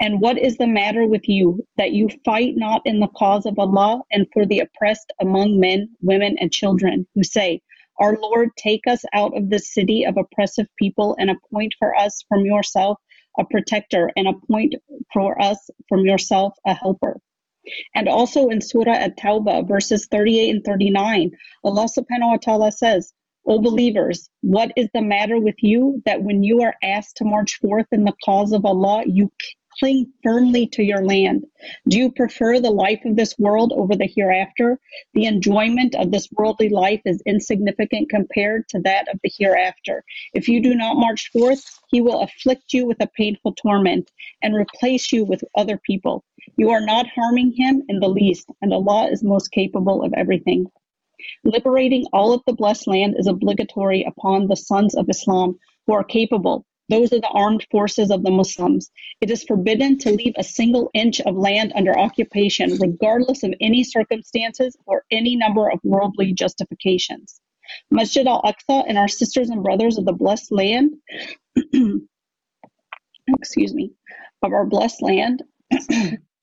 [0.00, 3.58] and what is the matter with you that you fight not in the cause of
[3.58, 7.62] Allah and for the oppressed among men, women, and children who say,
[7.98, 12.22] Our Lord, take us out of this city of oppressive people and appoint for us
[12.28, 12.98] from yourself
[13.38, 14.74] a protector and appoint
[15.12, 17.20] for us from yourself a helper.
[17.94, 21.30] And also in Surah At Tawbah, verses 38 and 39,
[21.64, 23.12] Allah subhanahu wa ta'ala says,
[23.46, 27.58] O believers, what is the matter with you that when you are asked to march
[27.60, 29.30] forth in the cause of Allah, you
[29.78, 31.44] cling firmly to your land?
[31.88, 34.78] Do you prefer the life of this world over the hereafter?
[35.14, 40.04] The enjoyment of this worldly life is insignificant compared to that of the hereafter.
[40.34, 44.10] If you do not march forth, He will afflict you with a painful torment
[44.42, 46.24] and replace you with other people.
[46.56, 50.66] You are not harming Him in the least, and Allah is most capable of everything.
[51.44, 56.04] Liberating all of the blessed land is obligatory upon the sons of Islam who are
[56.04, 56.66] capable.
[56.88, 58.90] Those are the armed forces of the Muslims.
[59.20, 63.84] It is forbidden to leave a single inch of land under occupation, regardless of any
[63.84, 67.40] circumstances or any number of worldly justifications.
[67.90, 70.92] Masjid al Aqsa and our sisters and brothers of the blessed land,
[73.28, 73.92] excuse me,
[74.42, 75.42] of our blessed land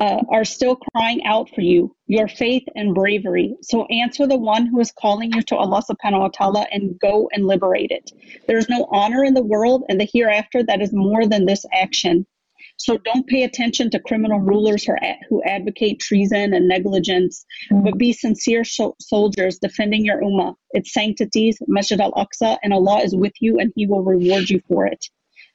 [0.00, 3.56] uh, are still crying out for you, your faith and bravery.
[3.62, 7.28] So answer the one who is calling you to Allah subhanahu wa ta'ala and go
[7.32, 8.10] and liberate it.
[8.48, 11.64] There is no honor in the world and the hereafter that is more than this
[11.72, 12.26] action.
[12.76, 14.84] So don't pay attention to criminal rulers
[15.28, 17.84] who advocate treason and negligence, mm.
[17.84, 23.14] but be sincere soldiers defending your ummah, its sanctities, Masjid al Aqsa, and Allah is
[23.14, 25.06] with you and He will reward you for it.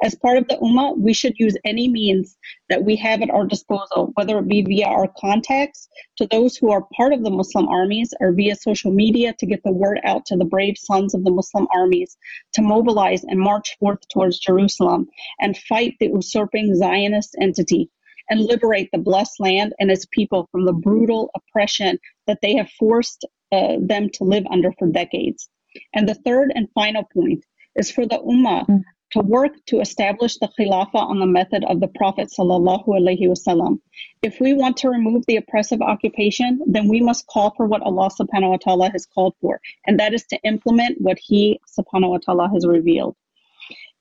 [0.01, 2.37] As part of the Ummah, we should use any means
[2.69, 6.71] that we have at our disposal, whether it be via our contacts to those who
[6.71, 10.25] are part of the Muslim armies or via social media to get the word out
[10.27, 12.17] to the brave sons of the Muslim armies
[12.53, 15.09] to mobilize and march forth towards Jerusalem
[15.41, 17.89] and fight the usurping Zionist entity
[18.29, 22.69] and liberate the blessed land and its people from the brutal oppression that they have
[22.79, 25.49] forced uh, them to live under for decades.
[25.93, 27.43] And the third and final point
[27.75, 31.79] is for the Ummah mm to work to establish the Khilafah on the method of
[31.79, 33.79] the Prophet wasallam.
[34.21, 38.09] If we want to remove the oppressive occupation, then we must call for what Allah
[38.19, 42.17] subhanahu wa ta'ala has called for, and that is to implement what He subhanahu wa
[42.17, 43.15] ta'ala has revealed.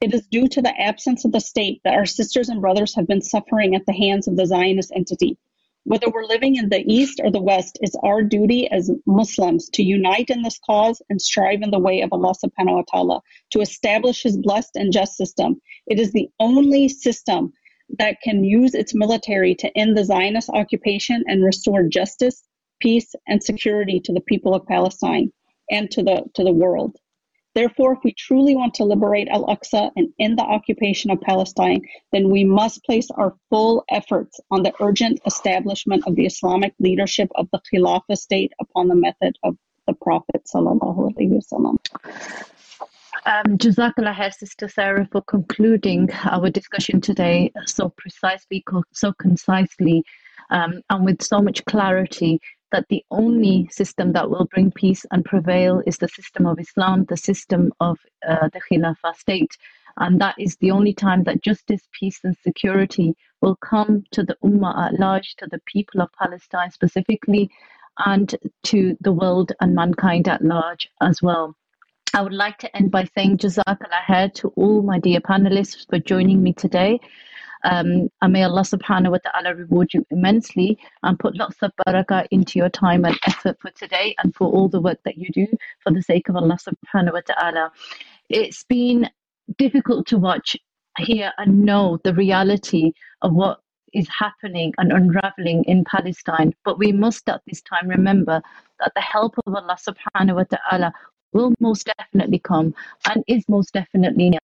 [0.00, 3.08] It is due to the absence of the state that our sisters and brothers have
[3.08, 5.36] been suffering at the hands of the Zionist entity.
[5.84, 9.82] Whether we're living in the East or the West, it's our duty as Muslims to
[9.82, 13.20] unite in this cause and strive in the way of Allah subhanahu wa ta'ala
[13.52, 15.60] to establish His blessed and just system.
[15.86, 17.52] It is the only system
[17.98, 22.44] that can use its military to end the Zionist occupation and restore justice,
[22.80, 25.32] peace, and security to the people of Palestine
[25.70, 26.96] and to the, to the world.
[27.54, 31.82] Therefore, if we truly want to liberate Al Aqsa and end the occupation of Palestine,
[32.12, 37.28] then we must place our full efforts on the urgent establishment of the Islamic leadership
[37.34, 39.56] of the Khilafah state upon the method of
[39.86, 40.42] the Prophet.
[43.26, 50.04] Um, Jazakallah Sister Sarah, for concluding our discussion today so precisely, so concisely,
[50.50, 52.40] um, and with so much clarity
[52.72, 57.04] that the only system that will bring peace and prevail is the system of Islam,
[57.08, 59.56] the system of uh, the Khilafah state.
[59.98, 64.36] And that is the only time that justice, peace, and security will come to the
[64.44, 67.50] Ummah at large, to the people of Palestine specifically,
[68.04, 68.34] and
[68.64, 71.54] to the world and mankind at large as well.
[72.14, 76.42] I would like to end by saying Jazakallah to all my dear panelists for joining
[76.42, 77.00] me today.
[77.64, 82.26] Um, and may Allah subhanahu wa ta'ala reward you immensely and put lots of barakah
[82.30, 85.46] into your time and effort for today and for all the work that you do
[85.80, 87.72] for the sake of Allah subhanahu wa ta'ala.
[88.28, 89.08] It's been
[89.56, 90.56] difficult to watch,
[90.98, 93.60] hear, and know the reality of what
[93.92, 96.54] is happening and unraveling in Palestine.
[96.64, 98.42] But we must at this time remember
[98.80, 100.92] that the help of Allah subhanahu wa ta'ala
[101.32, 102.74] will most definitely come
[103.08, 104.38] and is most definitely now.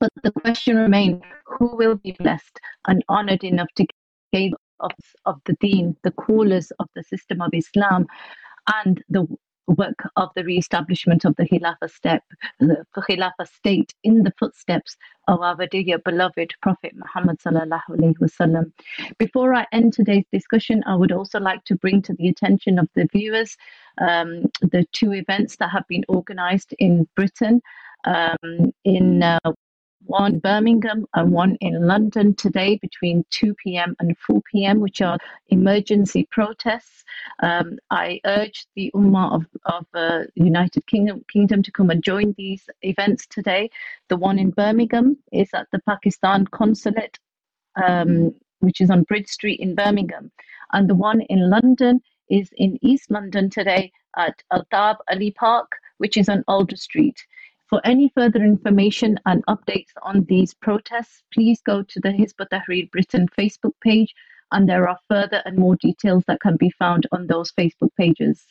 [0.00, 3.86] But the question remains who will be blessed and honored enough to
[4.32, 4.92] gain of,
[5.26, 8.06] of the deen, the callers of the system of Islam,
[8.84, 9.26] and the
[9.68, 12.22] work of the re-establishment of the Khilafah step,
[12.58, 14.96] the Khilafah state in the footsteps
[15.26, 18.72] of our dear beloved Prophet Muhammad wasallam.
[19.18, 22.88] Before I end today's discussion, I would also like to bring to the attention of
[22.94, 23.56] the viewers
[24.00, 27.60] um, the two events that have been organised in Britain.
[28.04, 29.40] Um, in uh,
[30.04, 33.94] one in Birmingham and one in London today between 2 p.m.
[33.98, 35.18] and 4 p.m., which are
[35.48, 37.04] emergency protests.
[37.42, 42.34] Um, I urge the Ummah of, of uh, United Kingdom, Kingdom to come and join
[42.36, 43.70] these events today.
[44.08, 47.18] The one in Birmingham is at the Pakistan Consulate,
[47.82, 50.30] um, which is on Bridge Street in Birmingham.
[50.72, 52.00] And the one in London
[52.30, 57.24] is in East London today at Altab Ali Park, which is on Adler Street.
[57.68, 62.90] For any further information and updates on these protests, please go to the Hizb ut-Tahrir
[62.90, 64.14] Britain Facebook page
[64.52, 68.46] and there are further and more details that can be found on those Facebook pages.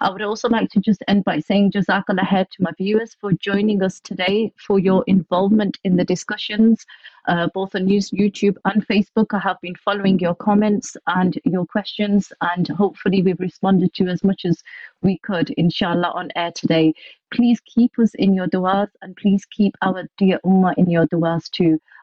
[0.00, 3.32] I would also like to just end by saying Jazakallah khair to my viewers for
[3.32, 6.84] joining us today, for your involvement in the discussions,
[7.28, 9.26] uh, both on YouTube and Facebook.
[9.32, 14.24] I have been following your comments and your questions, and hopefully we've responded to as
[14.24, 14.62] much as
[15.02, 16.92] we could, inshallah, on air today.
[17.32, 21.48] Please keep us in your du'as and please keep our dear ummah in your du'as
[21.50, 21.78] too.